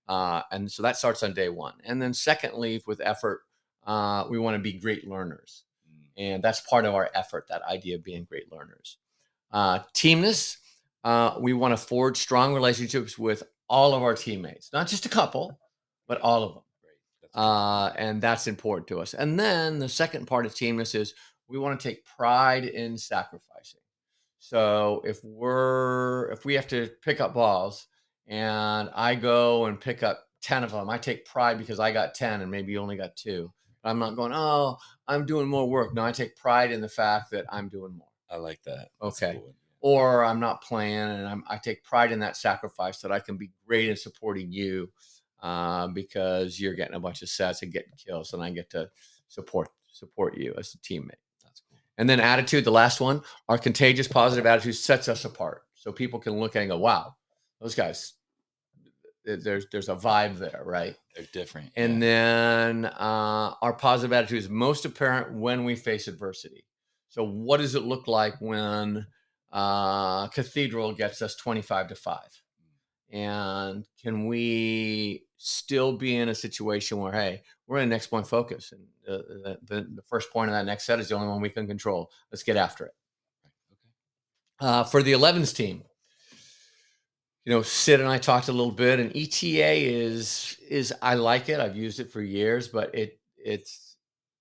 Uh, 0.07 0.41
and 0.51 0.71
so 0.71 0.83
that 0.83 0.97
starts 0.97 1.23
on 1.23 1.33
day 1.33 1.49
one. 1.49 1.73
And 1.83 2.01
then 2.01 2.13
secondly, 2.13 2.81
with 2.87 3.01
effort, 3.03 3.41
uh, 3.85 4.25
we 4.29 4.39
want 4.39 4.55
to 4.55 4.59
be 4.59 4.73
great 4.73 5.07
learners. 5.07 5.63
Mm, 5.89 6.33
And 6.33 6.43
that's 6.43 6.61
part 6.61 6.85
of 6.85 6.93
our 6.93 7.09
effort, 7.13 7.47
that 7.49 7.61
idea 7.63 7.95
of 7.95 8.03
being 8.03 8.23
great 8.23 8.51
learners. 8.51 8.97
Uh, 9.51 9.79
teamness, 9.93 10.57
uh, 11.03 11.35
we 11.39 11.53
want 11.53 11.71
to 11.71 11.77
forge 11.77 12.17
strong 12.17 12.53
relationships 12.53 13.17
with 13.17 13.43
all 13.69 13.93
of 13.93 14.01
our 14.01 14.13
teammates, 14.13 14.71
not 14.73 14.87
just 14.87 15.05
a 15.05 15.09
couple, 15.09 15.57
but 16.07 16.21
all 16.21 16.43
of 16.43 16.53
them. 16.53 16.63
Uh, 17.33 17.91
and 17.97 18.21
that's 18.21 18.47
important 18.47 18.87
to 18.87 18.99
us. 18.99 19.13
And 19.13 19.39
then 19.39 19.79
the 19.79 19.89
second 19.89 20.25
part 20.25 20.45
of 20.45 20.53
teamness 20.53 20.95
is 20.95 21.13
we 21.47 21.59
want 21.59 21.79
to 21.79 21.89
take 21.89 22.03
pride 22.05 22.65
in 22.65 22.97
sacrificing. 22.97 23.81
So 24.39 25.01
if 25.05 25.23
we're 25.23 26.31
if 26.31 26.45
we 26.45 26.53
have 26.53 26.67
to 26.67 26.89
pick 27.03 27.19
up 27.19 27.33
balls 27.33 27.87
and 28.27 28.89
I 28.95 29.15
go 29.15 29.65
and 29.65 29.79
pick 29.79 30.03
up 30.03 30.23
10 30.41 30.63
of 30.63 30.71
them, 30.71 30.89
I 30.89 30.97
take 30.97 31.25
pride 31.25 31.57
because 31.57 31.79
I 31.79 31.91
got 31.91 32.13
10 32.13 32.41
and 32.41 32.51
maybe 32.51 32.71
you 32.73 32.79
only 32.79 32.97
got 32.97 33.15
two. 33.15 33.51
I'm 33.83 33.99
not 33.99 34.15
going, 34.15 34.33
oh, 34.33 34.77
I'm 35.07 35.25
doing 35.25 35.47
more 35.47 35.67
work. 35.69 35.93
No, 35.93 36.03
I 36.03 36.11
take 36.11 36.35
pride 36.35 36.71
in 36.71 36.81
the 36.81 36.89
fact 36.89 37.31
that 37.31 37.45
I'm 37.49 37.69
doing 37.69 37.93
more. 37.97 38.07
I 38.29 38.35
like 38.37 38.61
that. 38.63 38.89
That's 39.01 39.21
Okay. 39.23 39.39
cool. 39.39 39.55
Or 39.79 40.25
I'm 40.25 40.39
not 40.39 40.61
playing 40.61 40.97
and 40.97 41.27
I'm, 41.27 41.43
I 41.47 41.57
take 41.57 41.83
pride 41.83 42.11
in 42.11 42.19
that 42.19 42.35
sacrifice 42.35 42.99
that 42.99 43.11
I 43.11 43.19
can 43.19 43.37
be 43.37 43.51
great 43.65 43.87
in 43.89 43.95
supporting 43.95 44.51
you 44.51 44.91
uh, 45.41 45.87
because 45.87 46.59
you're 46.59 46.73
getting 46.73 46.95
a 46.95 46.99
bunch 46.99 47.21
of 47.21 47.29
sets 47.29 47.61
and 47.61 47.71
getting 47.71 47.93
kills 47.97 48.33
and 48.33 48.43
I 48.43 48.49
get 48.49 48.69
to 48.71 48.89
support 49.27 49.69
support 49.91 50.37
you 50.37 50.53
as 50.57 50.73
a 50.73 50.77
teammate. 50.79 51.11
That's 51.43 51.61
cool. 51.69 51.77
And 51.97 52.09
then 52.09 52.19
attitude, 52.19 52.65
the 52.65 52.71
last 52.71 52.99
one, 52.99 53.21
our 53.47 53.57
contagious 53.57 54.07
positive 54.07 54.45
attitude 54.45 54.75
sets 54.75 55.07
us 55.07 55.25
apart. 55.25 55.63
So 55.75 55.91
people 55.91 56.19
can 56.19 56.33
look 56.39 56.55
at 56.55 56.61
and 56.63 56.69
go, 56.69 56.77
wow, 56.77 57.15
those 57.61 57.75
guys, 57.75 58.13
there's 59.35 59.67
there's 59.71 59.89
a 59.89 59.95
vibe 59.95 60.37
there, 60.37 60.61
right? 60.65 60.95
They're 61.15 61.25
different. 61.33 61.71
And 61.75 61.95
yeah. 61.95 61.99
then 61.99 62.85
uh, 62.85 63.53
our 63.61 63.73
positive 63.73 64.13
attitude 64.13 64.39
is 64.39 64.49
most 64.49 64.85
apparent 64.85 65.33
when 65.33 65.63
we 65.65 65.75
face 65.75 66.07
adversity. 66.07 66.65
So 67.09 67.25
what 67.25 67.57
does 67.57 67.75
it 67.75 67.83
look 67.83 68.07
like 68.07 68.39
when 68.39 69.05
uh, 69.51 70.27
Cathedral 70.27 70.93
gets 70.93 71.21
us 71.21 71.35
25 71.35 71.89
to 71.89 71.95
5? 71.95 72.19
And 73.11 73.85
can 74.01 74.27
we 74.27 75.23
still 75.37 75.93
be 75.93 76.15
in 76.15 76.29
a 76.29 76.35
situation 76.35 76.97
where, 76.97 77.13
hey, 77.13 77.43
we're 77.65 77.79
in 77.79 77.89
next 77.89 78.07
point 78.07 78.27
focus, 78.27 78.71
and 78.71 78.81
the, 79.05 79.57
the, 79.63 79.75
the, 79.75 79.87
the 79.95 80.01
first 80.01 80.31
point 80.31 80.49
of 80.49 80.53
that 80.53 80.65
next 80.65 80.85
set 80.85 80.99
is 80.99 81.09
the 81.09 81.15
only 81.15 81.27
one 81.27 81.41
we 81.41 81.49
can 81.49 81.67
control. 81.67 82.11
Let's 82.31 82.43
get 82.43 82.57
after 82.57 82.87
it. 82.87 82.93
Okay. 83.45 84.69
Uh, 84.71 84.83
for 84.83 85.01
the 85.01 85.13
11s 85.13 85.55
team, 85.55 85.83
you 87.47 87.53
know, 87.53 87.61
Sid 87.61 88.01
and 88.01 88.09
I 88.09 88.17
talked 88.17 88.49
a 88.49 88.51
little 88.51 88.73
bit, 88.73 88.99
and 88.99 89.09
ETA 89.15 89.73
is 89.73 90.57
is 90.69 90.93
I 91.01 91.13
like 91.13 91.47
it. 91.47 91.61
I've 91.61 91.77
used 91.77 92.01
it 92.01 92.11
for 92.11 92.21
years, 92.21 92.67
but 92.67 92.93
it 92.93 93.21
it's 93.37 93.95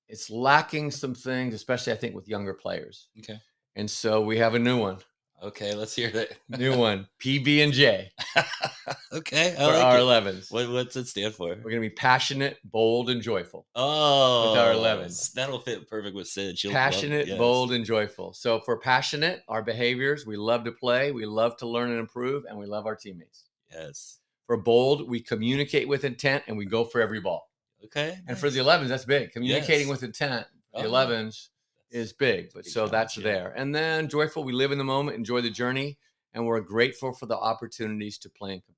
it's 0.09 0.29
lacking 0.29 0.91
some 0.91 1.15
things, 1.15 1.55
especially 1.55 1.93
I 1.93 1.97
think 1.97 2.17
with 2.17 2.27
younger 2.27 2.53
players. 2.53 3.07
Okay. 3.21 3.39
And 3.77 3.89
so 3.89 4.23
we 4.23 4.39
have 4.39 4.57
a 4.57 4.59
new 4.59 4.79
one, 4.79 4.99
Okay. 5.43 5.75
Let's 5.75 5.95
hear 5.95 6.11
that. 6.11 6.29
new 6.59 6.77
one, 6.77 7.07
PB 7.21 7.63
and 7.65 7.73
J 7.73 8.11
okay. 9.13 9.55
for 9.57 9.63
I 9.63 9.67
like 9.67 9.85
our 9.85 9.99
it. 9.99 10.01
11s. 10.01 10.51
What, 10.51 10.69
what's 10.71 10.97
it 10.97 11.07
stand 11.09 11.35
for? 11.35 11.49
We're 11.49 11.57
going 11.71 11.75
to 11.77 11.81
be 11.81 11.91
passionate, 11.91 12.59
bold, 12.65 13.11
and 13.11 13.21
joyful. 13.21 13.67
Oh, 13.75 14.51
with 14.51 14.61
our 14.61 14.73
11s. 14.73 15.33
That'll 15.33 15.61
fit 15.61 15.89
perfect 15.89 16.15
with 16.17 16.27
Sid. 16.29 16.59
She'll 16.59 16.73
passionate, 16.73 17.27
yes. 17.27 17.39
bold, 17.39 17.73
and 17.73 17.85
joyful. 17.85 18.33
So 18.33 18.61
for 18.61 18.79
passionate, 18.79 19.43
our 19.49 19.63
behaviors, 19.63 20.27
we 20.27 20.37
love 20.37 20.65
to 20.65 20.73
play, 20.73 21.13
we 21.13 21.27
love 21.27 21.57
to 21.59 21.67
learn 21.69 21.91
and 21.91 22.01
improve, 22.01 22.45
and 22.49 22.59
we 22.59 22.67
love 22.67 22.87
our 22.87 22.97
teammates. 22.97 23.45
Yes. 23.71 24.19
For 24.47 24.57
bold, 24.57 25.09
we 25.09 25.21
communicate 25.21 25.89
with 25.89 26.05
intent 26.05 26.45
and 26.47 26.57
we 26.57 26.65
go 26.67 26.85
for 26.85 27.01
every 27.01 27.21
ball. 27.21 27.51
Okay. 27.85 28.17
And 28.27 28.39
for 28.39 28.49
the 28.49 28.61
11s, 28.61 28.89
that's 28.89 29.05
big. 29.05 29.33
Communicating 29.33 29.89
Yes. 29.89 29.97
with 29.97 30.03
intent, 30.03 30.47
the 30.73 30.81
Oh, 30.81 30.91
11s 30.91 31.09
that's- 31.09 31.51
is 31.91 32.13
big. 32.13 32.51
But 32.55 32.65
big 32.65 32.73
so 32.73 32.81
challenge, 32.81 32.93
that's 32.93 33.17
yeah. 33.17 33.23
there. 33.23 33.53
And 33.57 33.75
then 33.75 34.09
joyful, 34.09 34.45
we 34.45 34.53
live 34.53 34.73
in 34.73 34.79
the 34.79 34.85
moment, 34.85 35.17
enjoy 35.17 35.41
the 35.41 35.51
journey, 35.51 35.99
and 36.35 36.47
we're 36.47 36.61
grateful 36.61 37.13
for 37.13 37.27
the 37.27 37.37
opportunities 37.37 38.19
to 38.19 38.31
play 38.31 38.55
and 38.55 38.63
compete. 38.65 38.77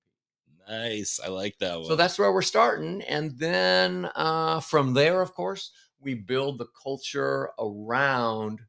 Nice. 0.68 1.18
I 1.24 1.28
like 1.28 1.58
that 1.58 1.78
one. 1.78 1.86
So 1.86 1.96
that's 1.96 2.18
where 2.18 2.32
we're 2.32 2.42
starting. 2.42 3.02
And 3.02 3.38
then 3.38 4.10
uh, 4.14 4.60
from 4.60 4.92
there, 4.92 5.22
of 5.22 5.34
course, 5.34 5.70
we 6.00 6.14
build 6.14 6.58
the 6.58 6.68
culture 6.80 7.50
around 7.58 8.60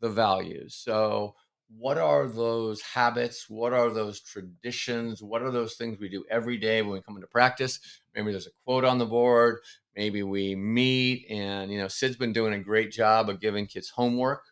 the 0.00 0.10
values. 0.10 0.74
So, 0.74 1.34
what 1.76 1.98
are 1.98 2.28
those 2.28 2.80
habits? 2.82 3.48
What 3.48 3.72
are 3.72 3.90
those 3.90 4.20
traditions? 4.20 5.22
What 5.22 5.42
are 5.42 5.50
those 5.50 5.74
things 5.74 5.98
we 5.98 6.08
do 6.08 6.24
every 6.30 6.56
day 6.56 6.82
when 6.82 6.92
we 6.92 7.00
come 7.00 7.16
into 7.16 7.26
practice? 7.26 7.80
Maybe 8.14 8.30
there's 8.30 8.46
a 8.46 8.50
quote 8.64 8.84
on 8.84 8.98
the 8.98 9.06
board. 9.06 9.58
Maybe 9.96 10.22
we 10.22 10.54
meet, 10.54 11.26
and 11.30 11.70
you 11.70 11.78
know, 11.78 11.88
Sid's 11.88 12.16
been 12.16 12.32
doing 12.32 12.52
a 12.52 12.58
great 12.58 12.90
job 12.90 13.28
of 13.28 13.40
giving 13.40 13.66
kids 13.66 13.90
homework 13.90 14.42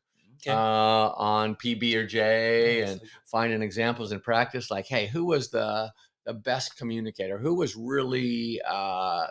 okay. 0.42 0.52
uh, 0.52 0.56
on 0.56 1.56
PB 1.56 1.94
or 1.94 2.06
J, 2.06 2.82
and 2.82 3.00
finding 3.24 3.62
examples 3.62 4.12
in 4.12 4.20
practice 4.20 4.70
like 4.70 4.86
hey 4.86 5.06
who 5.06 5.24
was 5.24 5.50
the 5.50 5.92
the 6.24 6.34
best 6.34 6.76
communicator 6.76 7.38
who 7.38 7.54
was 7.54 7.74
really 7.74 8.60
uh, 8.66 9.26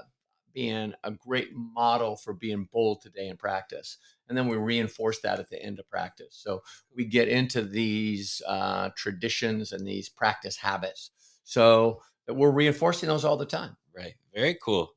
being 0.54 0.94
a 1.04 1.12
great 1.12 1.50
model 1.54 2.18
for 2.18 2.34
being 2.34 2.68
bold 2.72 3.02
today 3.02 3.28
in 3.28 3.38
practice 3.38 3.98
and 4.28 4.38
then 4.38 4.48
we 4.48 4.58
reinforce 4.58 5.22
that 5.22 5.40
at 5.40 5.50
the 5.50 5.62
end 5.62 5.80
of 5.80 5.90
practice 5.90 6.36
so 6.44 6.62
we 6.96 7.06
get 7.06 7.28
into 7.28 7.62
these 7.62 8.42
uh, 8.48 8.90
traditions 8.98 9.72
and 9.72 9.88
these 9.88 10.10
practice 10.10 10.58
habits 10.58 11.12
so 11.44 12.02
we're 12.28 12.52
reinforcing 12.52 13.08
those 13.08 13.24
all 13.24 13.38
the 13.38 13.46
time 13.46 13.78
right. 13.96 14.14
Very 14.34 14.58
cool. 14.62 14.94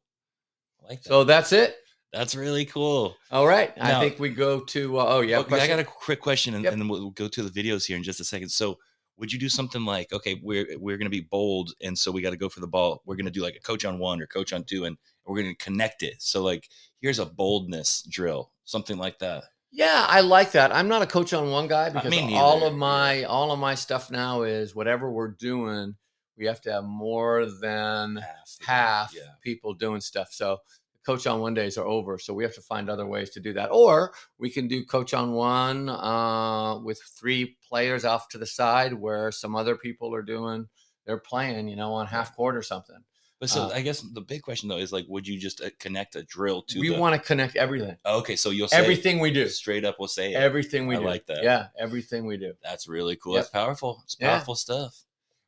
Like 0.89 1.03
that. 1.03 1.09
so 1.09 1.25
that's 1.25 1.53
it 1.53 1.77
that's 2.13 2.35
really 2.37 2.65
cool. 2.65 3.17
all 3.31 3.47
right 3.47 3.73
i 3.81 3.99
think 4.01 4.19
we 4.21 4.29
go 4.29 4.61
to 4.61 4.99
uh, 4.99 5.05
oh 5.09 5.21
yeah 5.21 5.39
Okay, 5.41 5.61
I 5.61 5.67
got 5.67 5.79
a 5.81 5.85
quick 5.85 6.21
question, 6.21 6.55
and, 6.55 6.63
Yep. 6.65 6.73
and 6.73 6.83
then 6.83 6.89
we'll 6.89 7.01
we'll 7.01 7.11
go 7.11 7.27
to 7.29 7.43
the 7.43 7.51
videos 7.63 7.87
here 7.87 7.97
in 7.97 8.03
just 8.05 8.21
a 8.21 8.25
second. 8.25 8.51
So, 8.51 8.79
would 9.17 9.33
you 9.33 9.39
do 9.39 9.49
something 9.49 9.85
like, 9.85 10.13
okay, 10.13 10.41
we're 10.43 10.67
we're 10.79 10.97
going 10.97 11.11
to 11.11 11.19
be 11.21 11.27
bold, 11.31 11.73
and 11.83 11.97
so 11.99 12.13
we 12.13 12.23
got 12.23 12.31
to 12.31 12.37
go 12.37 12.49
for 12.49 12.61
the 12.61 12.67
ball. 12.69 13.03
We're 13.05 13.17
going 13.17 13.27
to 13.27 13.33
do 13.33 13.43
like 13.43 13.57
a 13.57 13.61
coach 13.61 13.85
on 13.85 13.99
one 13.99 14.21
or 14.23 14.27
coach 14.27 14.53
on 14.53 14.63
two, 14.65 14.85
and 14.85 14.97
we're 15.27 15.41
going 15.43 15.55
to 15.57 15.65
connect 15.65 16.03
it. 16.05 16.17
So, 16.21 16.43
like, 16.43 16.69
here's 17.01 17.19
a 17.19 17.27
boldness 17.27 18.07
drill, 18.09 18.53
something 18.65 18.97
like 18.99 19.19
that. 19.19 19.45
Yeah, 19.73 20.07
I 20.09 20.21
like 20.21 20.53
that. 20.53 20.73
I'm 20.73 20.87
not 20.89 21.03
a 21.03 21.07
coach 21.07 21.33
on 21.33 21.51
one 21.51 21.67
guy 21.67 21.91
because 21.91 22.15
all 22.33 22.65
of 22.65 22.75
my 22.75 23.25
all 23.25 23.51
of 23.51 23.59
my 23.59 23.75
stuff 23.75 24.11
now 24.13 24.43
is 24.43 24.73
whatever 24.75 25.11
we're 25.11 25.33
doing, 25.33 25.97
we 26.37 26.47
have 26.47 26.61
to 26.63 26.73
have 26.73 26.85
more 26.85 27.47
than 27.47 28.17
Half, 28.17 28.59
half 28.67 29.15
yeah. 29.15 29.23
people 29.43 29.75
doing 29.75 30.01
stuff. 30.01 30.29
So 30.33 30.59
coach 31.07 31.27
on 31.27 31.41
one 31.41 31.55
days 31.55 31.77
are 31.79 31.85
over. 31.87 32.19
So 32.19 32.33
we 32.35 32.45
have 32.45 32.55
to 32.55 32.61
find 32.63 32.89
other 32.89 33.07
ways 33.07 33.31
to 33.31 33.41
do 33.41 33.53
that. 33.53 33.69
Or 33.71 34.13
we 34.39 34.51
can 34.51 34.69
do 34.69 34.85
coach 34.85 35.13
on 35.15 35.33
one 35.33 35.89
uh, 35.89 36.79
with 36.79 37.01
three 37.19 37.57
players 37.69 38.05
off 38.05 38.29
to 38.31 38.39
the 38.39 38.47
side 38.47 38.95
where 38.95 39.31
some 39.31 39.55
other 39.55 39.77
people 39.77 40.15
are 40.15 40.23
doing 40.23 40.67
they're 41.07 41.19
playing, 41.19 41.69
you 41.69 41.77
know, 41.77 41.93
on 41.93 42.07
half 42.07 42.35
court 42.35 42.57
or 42.57 42.63
something. 42.63 42.97
But 43.39 43.51
so 43.51 43.65
Uh, 43.65 43.73
I 43.75 43.83
guess 43.83 44.01
the 44.01 44.23
big 44.23 44.41
question 44.41 44.71
though 44.71 44.79
is 44.79 44.91
like, 44.91 45.05
would 45.09 45.29
you 45.29 45.39
just 45.39 45.61
uh, 45.61 45.69
connect 45.79 46.17
a 46.17 46.23
drill 46.23 46.63
to? 46.63 46.81
we 46.81 46.89
the, 46.89 46.99
want 46.99 47.15
to 47.15 47.21
connect 47.21 47.57
everything. 47.57 47.99
Okay, 48.07 48.37
so 48.37 48.49
you'll 48.49 48.69
say 48.69 48.79
Everything 48.79 49.19
we 49.19 49.31
do. 49.31 49.47
straight 49.49 49.85
up. 49.85 49.97
We'll 49.99 50.09
say 50.09 50.33
it. 50.33 50.37
Everything 50.37 50.87
we 50.87 50.97
I 50.97 51.01
do. 51.01 51.05
like 51.05 51.27
that. 51.27 51.43
Yeah, 51.45 51.67
everything 51.79 52.25
we 52.25 52.39
do. 52.39 52.55
That's 52.63 52.89
really 52.89 53.17
cool. 53.17 53.35
Yep. 53.35 53.43
That's 53.43 53.51
powerful. 53.51 54.01
It's 54.05 54.17
Yeah. 54.19 54.31
powerful 54.31 54.55
stuff. 54.55 54.97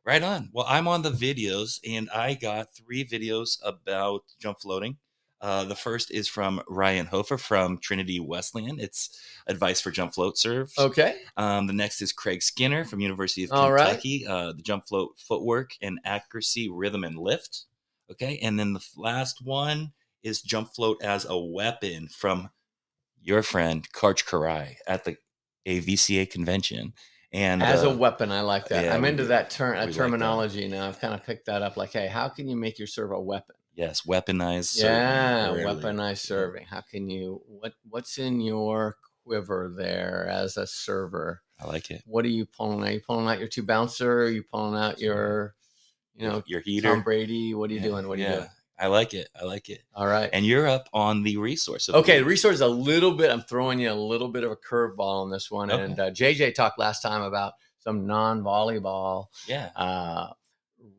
Right 0.06 0.22
on. 0.22 0.50
Well, 0.52 0.66
I'm 0.68 0.86
on 0.86 1.02
the 1.02 1.10
videos 1.10 1.80
and 1.84 2.08
I 2.10 2.34
got 2.34 2.72
three 2.72 3.04
videos 3.04 3.58
about 3.64 4.22
jump 4.38 4.60
floating. 4.60 4.98
Uh, 5.40 5.64
the 5.64 5.74
first 5.74 6.12
is 6.12 6.28
from 6.28 6.62
Ryan 6.68 7.06
Hofer 7.06 7.36
from 7.36 7.78
Trinity 7.78 8.20
Wesleyan. 8.20 8.78
It's 8.78 9.20
advice 9.48 9.80
for 9.80 9.90
jump 9.90 10.14
float 10.14 10.38
serve. 10.38 10.72
Okay. 10.78 11.16
Um, 11.36 11.66
the 11.66 11.72
next 11.72 12.00
is 12.00 12.12
Craig 12.12 12.40
Skinner 12.40 12.84
from 12.84 13.00
University 13.00 13.42
of 13.42 13.52
All 13.52 13.72
right. 13.72 13.88
Kentucky. 13.88 14.26
Uh, 14.26 14.52
the 14.52 14.62
jump 14.62 14.86
float 14.86 15.18
footwork 15.18 15.72
and 15.82 15.98
accuracy, 16.04 16.70
rhythm 16.70 17.02
and 17.02 17.18
lift. 17.18 17.64
Okay, 18.08 18.38
and 18.40 18.58
then 18.58 18.72
the 18.72 18.86
last 18.96 19.44
one 19.44 19.92
is 20.22 20.40
jump 20.40 20.72
float 20.72 21.02
as 21.02 21.26
a 21.28 21.36
weapon 21.36 22.08
from 22.08 22.50
your 23.20 23.42
friend 23.42 23.88
Karch 23.92 24.24
Kiraly 24.24 24.76
at 24.86 25.04
the 25.04 25.16
AVCA 25.66 26.30
convention. 26.30 26.92
And 27.32 27.62
As 27.62 27.84
uh, 27.84 27.90
a 27.90 27.96
weapon, 27.96 28.30
I 28.32 28.40
like 28.42 28.68
that. 28.68 28.84
yeah, 28.84 28.94
I'm 28.94 29.04
into 29.04 29.24
that 29.26 29.50
term, 29.50 29.72
We 29.72 29.76
that 29.76 29.80
like 29.86 29.90
that. 29.90 29.96
terminology 29.98 30.68
now. 30.68 30.88
I've 30.88 31.00
kind 31.00 31.12
of 31.14 31.24
picked 31.24 31.46
that 31.46 31.62
up. 31.62 31.76
Like, 31.76 31.92
hey, 31.92 32.06
how 32.06 32.28
can 32.28 32.48
you 32.48 32.56
make 32.56 32.78
your 32.78 32.86
serve 32.86 33.10
a 33.12 33.20
weapon? 33.20 33.56
Yes, 33.74 34.02
weaponized. 34.02 34.82
Yeah, 34.82 35.50
literally. 35.50 35.82
weaponized 35.82 36.08
Yeah. 36.08 36.14
serving. 36.36 36.66
How 36.66 36.80
can 36.80 37.10
you 37.10 37.42
what 37.46 37.74
what's 37.88 38.16
in 38.16 38.40
your 38.40 38.96
quiver 39.24 39.72
there 39.76 40.26
as 40.30 40.56
a 40.56 40.66
server? 40.66 41.42
I 41.60 41.66
like 41.66 41.90
it. 41.90 42.02
What 42.06 42.24
are 42.24 42.28
you 42.28 42.46
pulling 42.46 42.82
out? 42.86 42.92
you 42.94 43.00
pulling 43.00 43.28
out 43.28 43.38
your 43.38 43.48
two 43.48 43.64
bouncer? 43.64 44.22
Are 44.22 44.30
you 44.30 44.42
pulling 44.42 44.80
out 44.80 45.00
your 45.00 45.54
you 46.14 46.26
know 46.26 46.42
your 46.46 46.60
heater. 46.60 46.88
Tom 46.88 47.02
Brady? 47.02 47.52
What 47.54 47.68
are 47.70 47.74
you 47.74 47.80
Yeah, 47.80 47.86
doing? 47.86 48.08
What 48.08 48.18
are 48.18 48.22
you 48.22 48.28
doing? 48.28 48.48
I 48.78 48.88
like 48.88 49.14
it. 49.14 49.28
I 49.40 49.44
like 49.44 49.68
it. 49.70 49.82
All 49.94 50.06
right. 50.06 50.28
And 50.32 50.44
you're 50.44 50.66
up 50.68 50.88
on 50.92 51.22
the 51.22 51.38
resource. 51.38 51.88
Okay, 51.88 52.18
the 52.18 52.24
resource 52.24 52.56
is 52.56 52.60
a 52.60 52.68
little 52.68 53.12
bit. 53.12 53.30
I'm 53.30 53.40
throwing 53.42 53.78
you 53.80 53.90
a 53.90 53.94
little 53.94 54.28
bit 54.28 54.44
of 54.44 54.50
a 54.50 54.56
curveball 54.56 55.22
on 55.24 55.30
this 55.30 55.50
one. 55.50 55.70
Okay. 55.72 55.82
And 55.82 55.98
uh, 55.98 56.10
JJ 56.10 56.54
talked 56.54 56.78
last 56.78 57.00
time 57.00 57.22
about 57.22 57.54
some 57.78 58.06
non-volleyball 58.06 59.26
Yeah. 59.48 59.70
uh, 59.76 60.32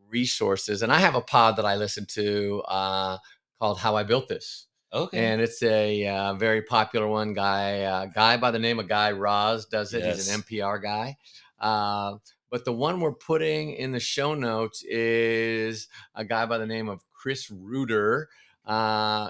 resources, 0.10 0.82
and 0.82 0.92
I 0.92 1.00
have 1.00 1.16
a 1.16 1.22
pod 1.22 1.58
that 1.58 1.66
I 1.66 1.76
listen 1.76 2.06
to 2.14 2.62
uh, 2.68 3.18
called 3.60 3.80
"How 3.80 3.96
I 3.96 4.04
Built 4.04 4.28
This," 4.28 4.68
Okay. 4.94 5.18
and 5.26 5.42
it's 5.42 5.62
a 5.64 6.08
uh, 6.08 6.34
very 6.36 6.62
popular 6.62 7.08
one. 7.08 7.34
Guy, 7.34 7.82
uh, 7.82 8.06
guy 8.08 8.38
by 8.38 8.52
the 8.52 8.60
name 8.60 8.80
of 8.80 8.88
Guy 8.88 9.12
Raz 9.12 9.66
does 9.66 9.94
it. 9.94 10.04
He's 10.06 10.28
an 10.28 10.34
Yes. 10.34 10.44
NPR 10.50 10.82
guy. 10.82 11.18
Uh, 11.60 12.18
but 12.50 12.64
the 12.64 12.72
one 12.72 13.02
we're 13.02 13.12
putting 13.14 13.74
in 13.74 13.92
the 13.92 14.00
show 14.00 14.34
notes 14.34 14.82
is 14.84 15.88
a 16.16 16.24
guy 16.24 16.46
by 16.46 16.58
the 16.58 16.66
name 16.66 16.88
of 16.88 17.02
Chris 17.28 17.52
Ruder, 17.52 18.30
uh, 18.64 19.30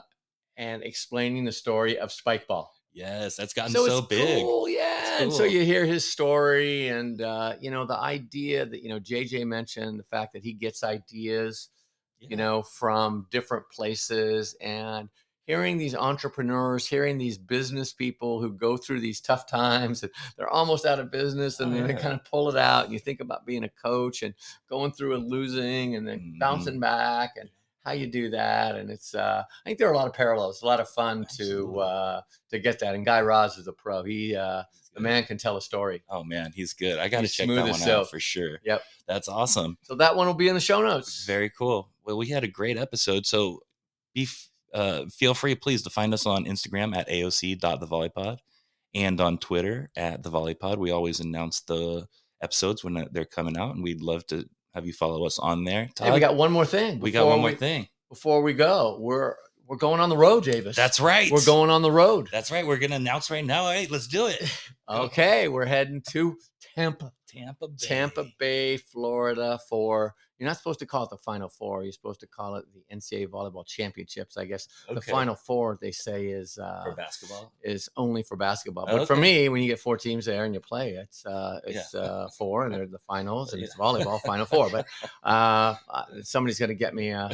and 0.56 0.84
explaining 0.84 1.46
the 1.46 1.52
story 1.52 1.98
of 1.98 2.10
Spikeball 2.10 2.68
yes, 2.94 3.36
that's 3.36 3.54
gotten 3.56 3.72
so, 3.74 3.86
it's 3.86 4.08
big. 4.08 4.44
Cool, 4.44 4.70
yeah. 4.70 5.14
It's 5.14 5.22
And 5.22 5.34
so 5.34 5.44
you 5.46 5.64
hear 5.66 5.84
his 5.84 6.06
story, 6.12 6.90
and 6.90 7.20
uh, 7.22 7.56
you 7.60 7.72
know 7.72 7.88
the 7.88 7.98
idea 7.98 8.68
that 8.68 8.84
you 8.84 8.90
know 8.90 9.00
JJ 9.00 9.46
mentioned 9.48 10.00
the 10.00 10.04
fact 10.04 10.34
that 10.34 10.44
he 10.44 10.54
gets 10.54 10.84
ideas, 10.84 11.70
Yeah. 12.20 12.28
you 12.30 12.36
know, 12.38 12.62
from 12.62 13.26
different 13.32 13.66
places, 13.72 14.56
and 14.62 15.10
hearing 15.48 15.78
these 15.78 15.96
entrepreneurs, 15.96 16.88
hearing 16.88 17.18
these 17.18 17.38
business 17.40 17.94
people 17.94 18.42
who 18.42 18.52
go 18.52 18.78
through 18.78 19.00
these 19.00 19.22
tough 19.22 19.48
times, 19.48 20.04
and 20.04 20.12
they're 20.38 20.50
almost 20.50 20.86
out 20.86 21.00
of 21.00 21.10
business, 21.10 21.60
and 21.60 21.72
Oh, 21.74 21.76
then 21.78 21.88
they 21.88 21.94
yeah. 21.94 22.00
kind 22.00 22.14
of 22.14 22.24
pull 22.26 22.50
it 22.50 22.58
out. 22.58 22.84
And 22.86 22.94
you 22.94 23.00
think 23.00 23.22
about 23.22 23.46
being 23.46 23.64
a 23.64 23.70
coach 23.70 24.22
and 24.24 24.36
going 24.70 24.92
through 24.92 25.16
and 25.16 25.28
losing, 25.30 25.96
and 25.96 26.08
then 26.08 26.20
Mhm. 26.20 26.40
bouncing 26.40 26.80
back, 26.80 27.32
and 27.38 27.50
how 27.88 27.94
you 27.94 28.08
do 28.08 28.30
that 28.30 28.76
and 28.76 28.90
it's 28.90 29.16
uh 29.16 29.44
i 29.48 29.70
think 29.70 29.80
there 29.80 29.88
are 29.88 29.94
a 29.94 29.98
lot 29.98 30.08
of 30.08 30.14
parallels 30.14 30.62
a 30.62 30.66
lot 30.66 30.80
of 30.80 30.90
fun 30.90 31.26
to 31.38 31.80
uh 31.80 32.22
to 32.50 32.60
get 32.60 32.80
that 32.80 32.94
and 32.94 33.06
guy 33.06 33.22
Raz 33.22 33.58
is 33.58 33.68
a 33.68 33.74
pro 33.74 34.04
he 34.04 34.36
uh 34.36 34.64
the 34.94 35.00
man 35.00 35.24
can 35.24 35.38
tell 35.38 35.56
a 35.58 35.62
story 35.62 36.04
Oh 36.10 36.24
man, 36.24 36.52
he's 36.56 36.74
good. 36.74 36.98
I 36.98 37.08
got 37.08 37.22
to 37.22 37.28
check 37.28 37.48
that 37.48 37.70
one 37.70 37.82
out 37.84 38.10
for 38.10 38.20
sure. 38.20 38.58
Yep. 38.64 38.82
That's 39.08 39.28
awesome. 39.28 39.78
so 39.84 39.94
that 39.96 40.16
one 40.16 40.26
will 40.26 40.34
be 40.34 40.48
in 40.48 40.56
the 40.56 40.60
show 40.60 40.82
notes 40.82 41.24
Very 41.26 41.52
cool. 41.52 41.92
Well, 42.04 42.18
we 42.18 42.30
had 42.30 42.44
a 42.44 42.48
great 42.48 42.78
episode. 42.78 43.28
So 43.28 43.62
be 44.16 44.28
uh, 44.74 45.06
feel 45.12 45.34
free, 45.34 45.56
please, 45.56 45.84
to 45.84 45.90
find 45.90 46.14
us 46.14 46.26
on 46.26 46.46
Instagram 46.46 46.96
at 46.96 47.08
aoc.thevolleypod 47.10 48.40
and 48.96 49.22
on 49.22 49.38
Twitter 49.38 49.90
at 49.96 50.24
the 50.24 50.32
volleypod. 50.32 50.78
We 50.78 50.92
always 50.92 51.20
announce 51.20 51.62
the 51.62 52.08
episodes 52.42 52.84
when 52.84 53.08
they're 53.12 53.26
coming 53.26 53.58
out, 53.58 53.76
and 53.76 53.84
we'd 53.84 54.02
love 54.02 54.26
to 54.28 54.50
have 54.78 54.86
you 54.86 54.94
follow 54.94 55.26
us 55.26 55.40
on 55.40 55.64
there. 55.64 55.90
hey, 56.00 56.12
we 56.12 56.20
got 56.20 56.36
one 56.36 56.52
more 56.52 56.66
thing 56.66 57.00
we 57.00 57.10
got 57.10 57.26
one 57.26 57.40
more 57.40 57.50
we- 57.50 57.56
thing. 57.56 57.88
before 58.10 58.44
we 58.44 58.54
go 58.54 58.96
we're 59.00 59.34
we're 59.68 59.76
going 59.76 60.00
on 60.00 60.10
the 60.10 60.16
road 60.18 60.44
Javis 60.44 60.76
That's 60.76 61.00
right. 61.00 61.32
we're 61.32 61.44
going 61.44 61.70
on 61.72 61.82
the 61.82 61.92
road 61.92 62.30
That's 62.32 62.52
right. 62.52 62.66
We're 62.66 62.78
gonna 62.78 62.96
announce 62.98 63.30
right 63.32 63.44
now. 63.44 63.70
Hey, 63.72 63.88
let's 63.90 64.08
do 64.08 64.28
it. 64.28 64.40
okay 64.90 65.48
we're 65.48 65.66
heading 65.66 66.02
to 66.12 66.38
tampa 66.76 67.12
Tampa 67.38 67.68
Bay. 67.68 67.88
Tampa 67.88 68.26
Bay, 68.38 68.78
Florida 68.78 69.60
for 69.70 70.16
you're 70.40 70.48
not 70.48 70.58
supposed 70.58 70.80
to 70.80 70.86
call 70.86 71.04
it 71.04 71.10
the 71.10 71.18
Final 71.18 71.50
Four. 71.50 71.84
You're 71.84 71.92
supposed 71.92 72.20
to 72.20 72.28
call 72.28 72.56
it 72.58 72.66
the 72.74 72.96
NCAA 72.96 73.28
Volleyball 73.28 73.66
Championships. 73.66 74.38
I 74.38 74.46
guess 74.46 74.68
the 74.88 75.02
Final 75.02 75.34
Four 75.36 75.80
they 75.82 75.92
say 75.92 76.28
is 76.28 76.60
uh, 76.60 76.84
for 76.84 76.96
basketball. 76.96 77.52
is 77.64 77.90
only 77.98 78.22
for 78.22 78.38
basketball. 78.38 78.86
But 78.86 79.08
for 79.08 79.16
me, 79.16 79.50
when 79.50 79.64
you 79.64 79.68
get 79.68 79.80
four 79.80 79.98
teams 79.98 80.26
there 80.26 80.46
and 80.46 80.54
you 80.54 80.60
play, 80.60 80.92
it's 80.92 81.26
uh, 81.26 81.60
it's 81.66 81.96
uh, 81.96 82.30
four, 82.38 82.66
and 82.66 82.74
they're 82.74 82.86
the 82.86 83.00
finals, 83.00 83.54
and 83.54 83.64
it's 83.64 83.76
volleyball 83.76 84.22
final 84.22 84.46
four. 84.46 84.70
But 84.70 84.86
uh, 85.24 85.76
uh, 85.90 86.04
somebody's 86.22 86.60
gonna 86.60 86.76
get 86.76 86.94
me. 86.94 87.12
Uh, 87.14 87.30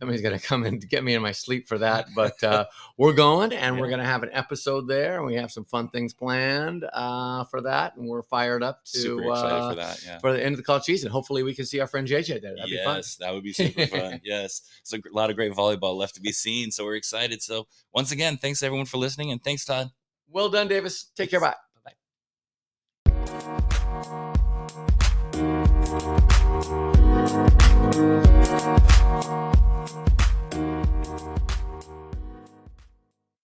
somebody's 0.00 0.22
gonna 0.22 0.40
come 0.40 0.64
and 0.64 0.86
get 0.88 1.04
me 1.04 1.14
in 1.14 1.22
my 1.22 1.32
sleep 1.32 1.68
for 1.68 1.78
that. 1.78 2.06
But 2.16 2.42
uh, 2.42 2.64
we're 2.96 3.12
going, 3.12 3.52
and 3.52 3.78
we're 3.78 3.90
gonna 3.90 4.04
have 4.04 4.24
an 4.24 4.30
episode 4.32 4.88
there, 4.88 5.18
and 5.18 5.26
we 5.26 5.36
have 5.36 5.52
some 5.52 5.64
fun 5.64 5.90
things 5.90 6.12
planned 6.12 6.84
uh, 6.92 7.44
for 7.44 7.60
that, 7.60 7.96
and 7.96 8.08
we're 8.08 8.22
fired 8.22 8.64
up 8.64 8.84
to 8.86 8.98
Super 8.98 9.24
excited 9.48 9.64
uh, 9.64 9.70
for 9.70 9.76
that. 9.76 10.04
Yeah. 10.04 10.18
For 10.18 10.32
the 10.32 10.44
end 10.44 10.54
of 10.54 10.58
the 10.58 10.64
college 10.64 10.84
season, 10.84 11.10
hopefully 11.10 11.42
we 11.42 11.54
can 11.54 11.66
see 11.66 11.80
our 11.80 11.86
friend 11.86 12.06
JJ 12.06 12.42
there. 12.42 12.54
That'd 12.56 12.70
yes, 12.70 13.16
that 13.16 13.32
would 13.34 13.42
be 13.42 13.52
super 13.52 13.86
fun. 13.98 14.20
yes, 14.24 14.62
it's 14.80 14.92
a 14.92 15.00
lot 15.12 15.30
of 15.30 15.36
great 15.36 15.52
volleyball 15.52 15.96
left 15.96 16.14
to 16.16 16.20
be 16.20 16.32
seen. 16.32 16.70
So 16.70 16.84
we're 16.84 16.96
excited. 16.96 17.42
So 17.42 17.66
once 17.92 18.12
again, 18.12 18.36
thanks 18.36 18.62
everyone 18.62 18.86
for 18.86 18.98
listening, 18.98 19.30
and 19.30 19.42
thanks 19.42 19.64
Tod. 19.64 19.90
Well 20.28 20.48
done, 20.48 20.68
Davis. 20.68 21.10
Take 21.16 21.30
care. 21.30 21.40
Bye. 21.40 21.54
Bye. 28.64 28.94